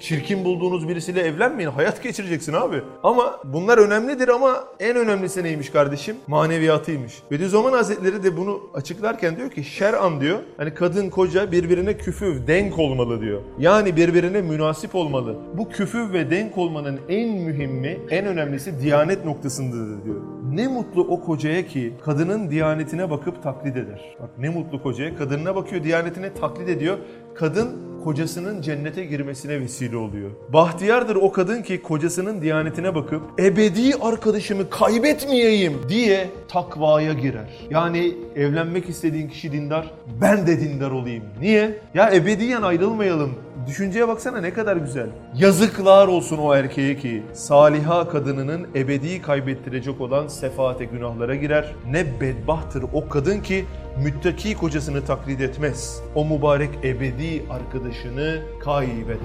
çirkin 0.00 0.44
bulduğunuz 0.44 0.88
birisiyle 0.88 1.20
evlenmeyin. 1.20 1.70
Hayat 1.70 2.02
geçireceksin 2.02 2.52
abi. 2.52 2.82
Ama 3.02 3.40
bunlar 3.44 3.78
önemlidir 3.78 4.28
ama 4.28 4.64
en 4.80 4.96
önemlisi 4.96 5.44
neymiş 5.44 5.70
kardeşim? 5.70 6.16
Maneviyatıymış. 6.26 7.22
Bediüzzaman 7.30 7.72
Hazretleri 7.72 8.22
de 8.22 8.36
bunu 8.36 8.60
açıklarken 8.74 9.36
diyor 9.36 9.50
ki 9.50 9.64
şer'an 9.64 10.20
diyor. 10.20 10.38
Hani 10.56 10.74
kadın 10.74 11.10
koca 11.10 11.52
birbirine 11.52 11.96
küfüv, 11.96 12.46
denk 12.46 12.78
olmalı 12.78 13.20
diyor. 13.20 13.40
Yani 13.58 13.96
birbirine 13.96 14.42
münasip 14.42 14.94
olmalı. 14.94 15.36
Bu 15.54 15.68
küfüv 15.68 16.12
ve 16.12 16.30
denk 16.30 16.58
olmanın 16.58 17.00
en 17.08 17.28
mühimi, 17.28 17.98
en 18.10 18.26
önemlisi 18.26 18.80
diyanet 18.80 19.24
noktasındadır 19.24 20.04
diyor. 20.04 20.41
Ne 20.52 20.68
mutlu 20.68 21.02
o 21.02 21.20
kocaya 21.20 21.66
ki 21.66 21.92
kadının 22.04 22.50
diyanetine 22.50 23.10
bakıp 23.10 23.42
taklit 23.42 23.76
eder. 23.76 24.16
Bak 24.22 24.30
ne 24.38 24.48
mutlu 24.48 24.82
kocaya 24.82 25.16
kadınına 25.16 25.56
bakıyor 25.56 25.84
diyanetine 25.84 26.34
taklit 26.34 26.68
ediyor. 26.68 26.98
Kadın 27.34 27.68
kocasının 28.04 28.62
cennete 28.62 29.04
girmesine 29.04 29.60
vesile 29.60 29.96
oluyor. 29.96 30.30
Bahtiyardır 30.48 31.16
o 31.16 31.32
kadın 31.32 31.62
ki 31.62 31.82
kocasının 31.82 32.42
diyanetine 32.42 32.94
bakıp 32.94 33.22
ebedi 33.40 33.94
arkadaşımı 34.02 34.70
kaybetmeyeyim 34.70 35.72
diye 35.88 36.28
takvaya 36.48 37.12
girer. 37.12 37.50
Yani 37.70 38.14
evlenmek 38.36 38.88
istediğin 38.88 39.28
kişi 39.28 39.52
dindar, 39.52 39.90
ben 40.20 40.46
de 40.46 40.60
dindar 40.60 40.90
olayım. 40.90 41.24
Niye? 41.40 41.78
Ya 41.94 42.10
ebediyen 42.14 42.62
ayrılmayalım. 42.62 43.30
Düşünceye 43.66 44.08
baksana 44.08 44.40
ne 44.40 44.52
kadar 44.52 44.76
güzel. 44.76 45.06
Yazıklar 45.36 46.08
olsun 46.08 46.38
o 46.38 46.54
erkeğe 46.54 46.96
ki 46.96 47.22
saliha 47.32 48.08
kadınının 48.08 48.66
ebedi 48.74 49.22
kaybettirecek 49.22 50.00
olan 50.00 50.28
sefaate 50.28 50.84
günahlara 50.84 51.34
girer. 51.34 51.74
Ne 51.90 52.20
bedbahtır 52.20 52.84
o 52.92 53.08
kadın 53.08 53.40
ki 53.40 53.64
müttaki 54.04 54.54
kocasını 54.54 55.04
taklit 55.04 55.40
etmez. 55.40 56.02
O 56.14 56.24
mübarek 56.24 56.70
ebedi 56.84 57.42
arkadaşını 57.50 58.42
kaybeder. 58.60 59.16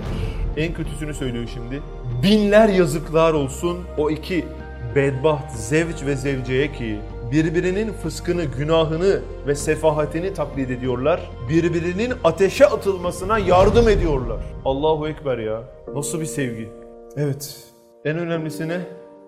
En 0.57 0.73
kötüsünü 0.73 1.13
söylüyor 1.13 1.49
şimdi. 1.53 1.81
Binler 2.23 2.69
yazıklar 2.69 3.33
olsun 3.33 3.77
o 3.97 4.09
iki 4.09 4.45
bedbaht 4.95 5.51
zevç 5.51 6.03
ve 6.05 6.15
zevceye 6.15 6.71
ki 6.71 6.99
birbirinin 7.31 7.93
fıskını, 7.93 8.43
günahını 8.43 9.21
ve 9.47 9.55
sefahatini 9.55 10.33
taklit 10.33 10.71
ediyorlar. 10.71 11.31
Birbirinin 11.49 12.13
ateşe 12.23 12.65
atılmasına 12.65 13.39
yardım 13.39 13.89
ediyorlar. 13.89 14.39
Allahu 14.65 15.07
Ekber 15.07 15.37
ya. 15.37 15.63
Nasıl 15.95 16.21
bir 16.21 16.25
sevgi. 16.25 16.69
Evet. 17.17 17.63
En 18.05 18.17
önemlisi 18.17 18.67
ne? 18.67 18.81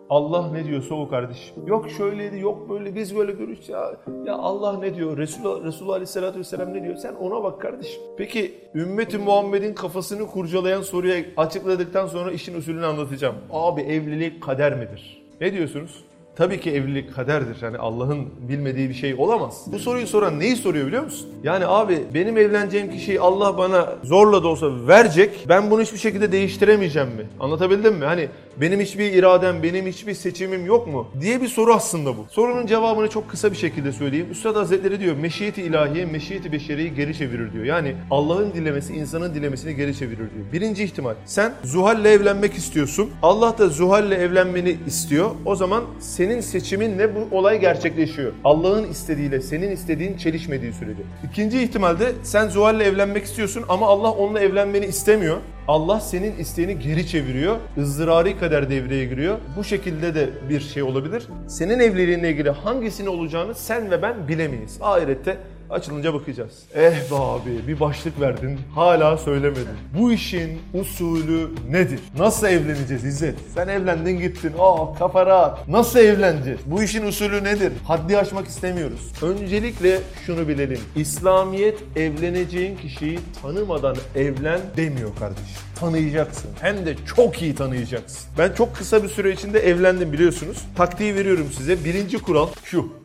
Allah 0.09 0.51
ne 0.51 0.65
diyorsa 0.65 0.95
o 0.95 1.09
kardeşim. 1.09 1.67
Yok 1.67 1.89
şöyleydi, 1.89 2.39
yok 2.39 2.69
böyle 2.69 2.95
biz 2.95 3.15
böyle 3.15 3.31
görüş 3.31 3.69
ya. 3.69 3.95
Ya 4.25 4.35
Allah 4.35 4.79
ne 4.79 4.95
diyor? 4.95 5.17
Resulullah, 5.17 5.63
Resulullah 5.63 5.93
Aleyhisselatü 5.93 6.39
Vesselam 6.39 6.73
ne 6.73 6.83
diyor? 6.83 6.95
Sen 6.95 7.13
ona 7.13 7.43
bak 7.43 7.61
kardeşim. 7.61 8.01
Peki 8.17 8.53
ümmeti 8.75 9.17
Muhammed'in 9.17 9.73
kafasını 9.73 10.27
kurcalayan 10.27 10.81
soruya 10.81 11.25
açıkladıktan 11.37 12.07
sonra 12.07 12.31
işin 12.31 12.57
usulünü 12.57 12.85
anlatacağım. 12.85 13.35
Abi 13.51 13.81
evlilik 13.81 14.43
kader 14.43 14.77
midir? 14.77 15.23
Ne 15.41 15.53
diyorsunuz? 15.53 16.03
Tabii 16.39 16.59
ki 16.59 16.71
evlilik 16.71 17.15
kaderdir. 17.15 17.57
Yani 17.61 17.77
Allah'ın 17.77 18.25
bilmediği 18.49 18.89
bir 18.89 18.93
şey 18.93 19.15
olamaz. 19.17 19.65
Bu 19.67 19.79
soruyu 19.79 20.07
soran 20.07 20.39
neyi 20.39 20.55
soruyor 20.55 20.87
biliyor 20.87 21.03
musun? 21.03 21.29
Yani 21.43 21.65
abi 21.67 21.99
benim 22.13 22.37
evleneceğim 22.37 22.91
kişiyi 22.91 23.19
Allah 23.19 23.57
bana 23.57 23.95
zorla 24.03 24.43
da 24.43 24.47
olsa 24.47 24.87
verecek. 24.87 25.45
Ben 25.49 25.71
bunu 25.71 25.81
hiçbir 25.81 25.97
şekilde 25.97 26.31
değiştiremeyeceğim 26.31 27.09
mi? 27.09 27.25
Anlatabildim 27.39 27.95
mi? 27.95 28.05
Hani 28.05 28.27
benim 28.61 28.79
hiçbir 28.79 29.13
iradem, 29.13 29.63
benim 29.63 29.85
hiçbir 29.85 30.13
seçimim 30.13 30.65
yok 30.65 30.87
mu? 30.87 31.07
Diye 31.21 31.41
bir 31.41 31.47
soru 31.47 31.73
aslında 31.73 32.17
bu. 32.17 32.25
Sorunun 32.29 32.65
cevabını 32.65 33.09
çok 33.09 33.29
kısa 33.29 33.51
bir 33.51 33.57
şekilde 33.57 33.91
söyleyeyim. 33.91 34.27
Üstad 34.31 34.55
Hazretleri 34.55 34.99
diyor 34.99 35.15
meşiyeti 35.15 35.61
ilahiye, 35.61 36.05
meşiyeti 36.05 36.51
beşeriyi 36.51 36.93
geri 36.93 37.17
çevirir 37.17 37.53
diyor. 37.53 37.65
Yani 37.65 37.95
Allah'ın 38.11 38.53
dilemesi 38.53 38.93
insanın 38.93 39.33
dilemesini 39.33 39.75
geri 39.75 39.95
çevirir 39.97 40.17
diyor. 40.17 40.45
Birinci 40.53 40.83
ihtimal. 40.83 41.15
Sen 41.25 41.53
Zuhal'le 41.63 42.05
evlenmek 42.05 42.53
istiyorsun. 42.53 43.09
Allah 43.23 43.57
da 43.57 43.69
Zuhal'le 43.69 44.11
evlenmeni 44.11 44.77
istiyor. 44.87 45.31
O 45.45 45.55
zaman 45.55 45.83
senin 46.29 46.41
seçiminle 46.41 47.15
bu 47.15 47.37
olay 47.37 47.59
gerçekleşiyor. 47.59 48.31
Allah'ın 48.43 48.83
istediğiyle 48.83 49.41
senin 49.41 49.71
istediğin 49.71 50.17
çelişmediği 50.17 50.73
sürece. 50.73 51.03
İkinci 51.31 51.61
ihtimalde 51.63 52.11
sen 52.23 52.47
Zuhal'le 52.47 52.79
evlenmek 52.81 53.23
istiyorsun 53.23 53.63
ama 53.69 53.87
Allah 53.87 54.11
onunla 54.11 54.39
evlenmeni 54.39 54.85
istemiyor. 54.85 55.37
Allah 55.67 55.99
senin 55.99 56.37
isteğini 56.37 56.79
geri 56.79 57.07
çeviriyor. 57.07 57.57
ızdırari 57.77 58.39
kader 58.39 58.69
devreye 58.69 59.05
giriyor. 59.05 59.37
Bu 59.57 59.63
şekilde 59.63 60.15
de 60.15 60.29
bir 60.49 60.59
şey 60.59 60.83
olabilir. 60.83 61.27
Senin 61.47 61.79
evliliğinle 61.79 62.29
ilgili 62.29 62.49
hangisini 62.49 63.09
olacağını 63.09 63.55
sen 63.55 63.91
ve 63.91 64.01
ben 64.01 64.27
bilemeyiz. 64.27 64.77
Ahirette 64.81 65.37
Açılınca 65.69 66.13
bakacağız. 66.13 66.53
Eh 66.75 67.11
be 67.11 67.15
abi 67.15 67.67
bir 67.67 67.79
başlık 67.79 68.21
verdin 68.21 68.59
hala 68.75 69.17
söylemedin. 69.17 69.67
Bu 69.99 70.11
işin 70.11 70.59
usulü 70.73 71.49
nedir? 71.69 71.99
Nasıl 72.17 72.47
evleneceğiz 72.47 73.05
İzzet? 73.05 73.35
Sen 73.55 73.67
evlendin 73.67 74.19
gittin. 74.19 74.53
Aa 74.59 74.93
kafa 74.93 75.25
rahat. 75.25 75.67
Nasıl 75.67 75.99
evleneceğiz? 75.99 76.59
Bu 76.65 76.83
işin 76.83 77.05
usulü 77.05 77.43
nedir? 77.43 77.73
Haddi 77.87 78.17
aşmak 78.17 78.47
istemiyoruz. 78.47 79.11
Öncelikle 79.21 79.99
şunu 80.25 80.47
bilelim. 80.47 80.79
İslamiyet 80.95 81.77
evleneceğin 81.95 82.77
kişiyi 82.77 83.19
tanımadan 83.41 83.95
evlen 84.15 84.59
demiyor 84.77 85.09
kardeşim. 85.19 85.45
Tanıyacaksın. 85.79 86.51
Hem 86.61 86.85
de 86.85 86.95
çok 87.15 87.41
iyi 87.41 87.55
tanıyacaksın. 87.55 88.19
Ben 88.37 88.51
çok 88.53 88.75
kısa 88.75 89.03
bir 89.03 89.09
süre 89.09 89.31
içinde 89.31 89.59
evlendim 89.59 90.13
biliyorsunuz. 90.13 90.57
Taktiği 90.75 91.15
veriyorum 91.15 91.47
size. 91.57 91.83
Birinci 91.85 92.17
kural 92.17 92.47
şu. 92.63 92.98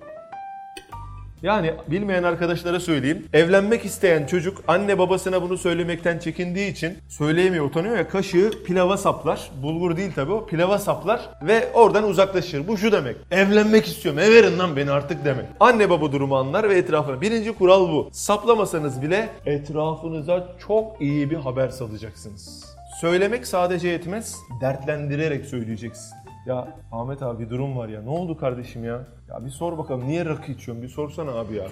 Yani 1.44 1.74
bilmeyen 1.88 2.22
arkadaşlara 2.22 2.80
söyleyeyim. 2.80 3.26
Evlenmek 3.32 3.84
isteyen 3.84 4.26
çocuk 4.26 4.64
anne 4.68 4.98
babasına 4.98 5.42
bunu 5.42 5.58
söylemekten 5.58 6.18
çekindiği 6.18 6.72
için 6.72 6.98
söyleyemiyor, 7.08 7.64
utanıyor 7.64 7.96
ya 7.96 8.08
kaşığı 8.08 8.50
pilava 8.66 8.96
saplar. 8.96 9.50
Bulgur 9.62 9.96
değil 9.96 10.12
tabii 10.14 10.32
o. 10.32 10.46
Pilava 10.46 10.78
saplar 10.78 11.20
ve 11.42 11.72
oradan 11.74 12.04
uzaklaşır. 12.04 12.68
Bu 12.68 12.78
şu 12.78 12.92
demek. 12.92 13.16
Evlenmek 13.30 13.86
istiyorum. 13.86 14.20
Ev 14.20 14.32
verin 14.32 14.58
lan 14.58 14.76
beni 14.76 14.90
artık 14.90 15.24
demek. 15.24 15.46
Anne 15.60 15.90
baba 15.90 16.12
durumu 16.12 16.36
anlar 16.36 16.68
ve 16.68 16.78
etrafına. 16.78 17.20
Birinci 17.20 17.52
kural 17.52 17.88
bu. 17.88 18.08
Saplamasanız 18.12 19.02
bile 19.02 19.28
etrafınıza 19.46 20.48
çok 20.66 21.00
iyi 21.00 21.30
bir 21.30 21.36
haber 21.36 21.68
salacaksınız. 21.68 22.64
Söylemek 23.00 23.46
sadece 23.46 23.88
yetmez. 23.88 24.36
Dertlendirerek 24.60 25.46
söyleyeceksin. 25.46 26.23
Ya 26.46 26.68
Ahmet 26.92 27.22
abi 27.22 27.44
bir 27.44 27.50
durum 27.50 27.76
var 27.78 27.88
ya. 27.88 28.02
Ne 28.02 28.10
oldu 28.10 28.36
kardeşim 28.36 28.84
ya? 28.84 29.00
Ya 29.30 29.44
bir 29.44 29.50
sor 29.50 29.78
bakalım 29.78 30.06
niye 30.08 30.24
rakı 30.24 30.52
içiyorsun? 30.52 30.82
Bir 30.82 30.88
sorsana 30.88 31.30
abi 31.32 31.54
ya. 31.54 31.64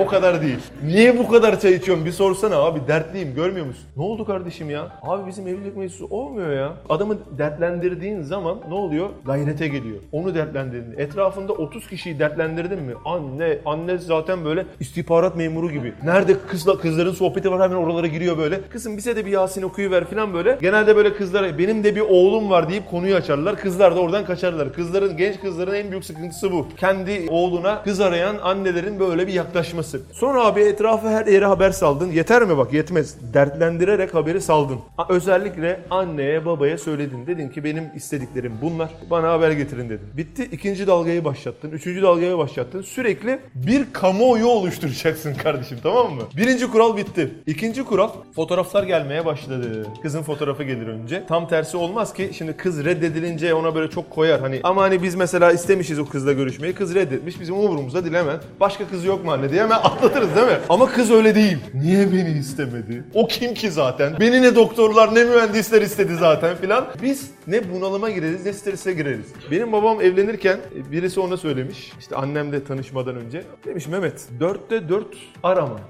O 0.00 0.06
kadar 0.06 0.42
değil. 0.42 0.58
Niye 0.84 1.18
bu 1.18 1.28
kadar 1.28 1.60
çay 1.60 1.72
içiyorsun? 1.74 2.06
Bir 2.06 2.12
sorsana 2.12 2.56
abi. 2.56 2.80
Dertliyim 2.88 3.34
görmüyor 3.34 3.66
musun? 3.66 3.84
Ne 3.96 4.02
oldu 4.02 4.24
kardeşim 4.24 4.70
ya? 4.70 4.88
Abi 5.02 5.26
bizim 5.26 5.48
evlilik 5.48 5.76
mevzusu 5.76 6.06
olmuyor 6.10 6.52
ya. 6.52 6.72
Adamı 6.88 7.18
dertlendirdiğin 7.38 8.22
zaman 8.22 8.58
ne 8.68 8.74
oluyor? 8.74 9.08
Gayrete 9.26 9.68
geliyor. 9.68 9.96
Onu 10.12 10.34
dertlendirdin. 10.34 10.98
Etrafında 10.98 11.52
30 11.52 11.88
kişiyi 11.88 12.18
dertlendirdin 12.18 12.82
mi? 12.82 12.92
Anne, 13.04 13.58
anne 13.66 13.98
zaten 13.98 14.44
böyle 14.44 14.66
istihbarat 14.80 15.36
memuru 15.36 15.70
gibi. 15.70 15.94
Nerede 16.04 16.36
kızla 16.48 16.78
kızların 16.78 17.12
sohbeti 17.12 17.50
var 17.50 17.62
hemen 17.62 17.82
oralara 17.82 18.06
giriyor 18.06 18.38
böyle. 18.38 18.60
Kızım 18.62 18.96
bize 18.96 19.16
de 19.16 19.26
bir 19.26 19.30
Yasin 19.30 19.62
okuyuver 19.62 20.04
falan 20.04 20.34
böyle. 20.34 20.58
Genelde 20.60 20.96
böyle 20.96 21.14
kızlara 21.14 21.58
benim 21.58 21.84
de 21.84 21.96
bir 21.96 22.00
oğlum 22.00 22.50
var 22.50 22.68
deyip 22.68 22.90
konuyu 22.90 23.14
açarlar. 23.14 23.56
Kızlar 23.56 23.96
da 23.96 24.01
oradan 24.02 24.24
kaçarlar. 24.24 24.72
Kızların, 24.72 25.16
genç 25.16 25.40
kızların 25.40 25.74
en 25.74 25.90
büyük 25.90 26.04
sıkıntısı 26.04 26.52
bu. 26.52 26.66
Kendi 26.76 27.26
oğluna 27.30 27.82
kız 27.82 28.00
arayan 28.00 28.36
annelerin 28.42 29.00
böyle 29.00 29.26
bir 29.26 29.32
yaklaşması. 29.32 30.00
Sonra 30.12 30.44
abi 30.46 30.60
etrafı 30.60 31.08
her 31.08 31.26
yere 31.26 31.46
haber 31.46 31.70
saldın. 31.70 32.10
Yeter 32.10 32.42
mi 32.42 32.56
bak 32.56 32.72
yetmez. 32.72 33.16
Dertlendirerek 33.34 34.14
haberi 34.14 34.40
saldın. 34.40 34.78
Özellikle 35.08 35.80
anneye 35.90 36.46
babaya 36.46 36.78
söyledin. 36.78 37.26
Dedin 37.26 37.48
ki 37.48 37.64
benim 37.64 37.84
istediklerim 37.96 38.52
bunlar. 38.62 38.90
Bana 39.10 39.32
haber 39.32 39.50
getirin 39.50 39.88
dedin. 39.88 40.06
Bitti. 40.16 40.48
İkinci 40.52 40.86
dalgayı 40.86 41.24
başlattın. 41.24 41.70
Üçüncü 41.70 42.02
dalgayı 42.02 42.38
başlattın. 42.38 42.82
Sürekli 42.82 43.38
bir 43.54 43.92
kamuoyu 43.92 44.46
oluşturacaksın 44.46 45.34
kardeşim 45.34 45.78
tamam 45.82 46.14
mı? 46.14 46.22
Birinci 46.36 46.70
kural 46.70 46.96
bitti. 46.96 47.30
İkinci 47.46 47.84
kural 47.84 48.10
fotoğraflar 48.36 48.82
gelmeye 48.82 49.24
başladı. 49.24 49.86
Kızın 50.02 50.22
fotoğrafı 50.22 50.64
gelir 50.64 50.86
önce. 50.86 51.24
Tam 51.28 51.48
tersi 51.48 51.76
olmaz 51.76 52.14
ki 52.14 52.30
şimdi 52.34 52.52
kız 52.56 52.84
reddedilince 52.84 53.54
ona 53.54 53.74
böyle 53.74 53.90
çok 53.94 54.10
koyar. 54.10 54.40
Hani 54.40 54.60
ama 54.62 54.82
hani 54.82 55.02
biz 55.02 55.14
mesela 55.14 55.52
istemişiz 55.52 55.98
o 55.98 56.06
kızla 56.08 56.32
görüşmeyi. 56.32 56.74
Kız 56.74 56.94
reddetmiş. 56.94 57.40
Bizim 57.40 57.54
umurumuzda 57.54 58.04
değil 58.04 58.14
hemen. 58.14 58.38
Başka 58.60 58.88
kız 58.88 59.04
yok 59.04 59.24
mu 59.24 59.32
anne 59.32 59.50
diye 59.50 59.62
hemen 59.62 59.76
atlatırız 59.82 60.36
değil 60.36 60.46
mi? 60.46 60.58
Ama 60.68 60.86
kız 60.92 61.10
öyle 61.10 61.34
değil. 61.34 61.58
Niye 61.74 62.12
beni 62.12 62.30
istemedi? 62.38 63.04
O 63.14 63.26
kim 63.26 63.54
ki 63.54 63.70
zaten? 63.70 64.16
Beni 64.20 64.42
ne 64.42 64.54
doktorlar 64.54 65.14
ne 65.14 65.24
mühendisler 65.24 65.82
istedi 65.82 66.14
zaten 66.14 66.56
filan. 66.56 66.86
Biz 67.02 67.30
ne 67.46 67.72
bunalıma 67.72 68.10
gireriz 68.10 68.46
ne 68.46 68.52
strese 68.52 68.92
gireriz. 68.92 69.26
Benim 69.50 69.72
babam 69.72 70.00
evlenirken 70.00 70.58
birisi 70.92 71.20
ona 71.20 71.36
söylemiş. 71.36 71.92
İşte 72.00 72.16
annem 72.16 72.52
de 72.52 72.64
tanışmadan 72.64 73.16
önce. 73.16 73.42
Demiş 73.64 73.86
Mehmet 73.88 74.28
dörtte 74.40 74.88
dört 74.88 75.16
arama. 75.42 75.80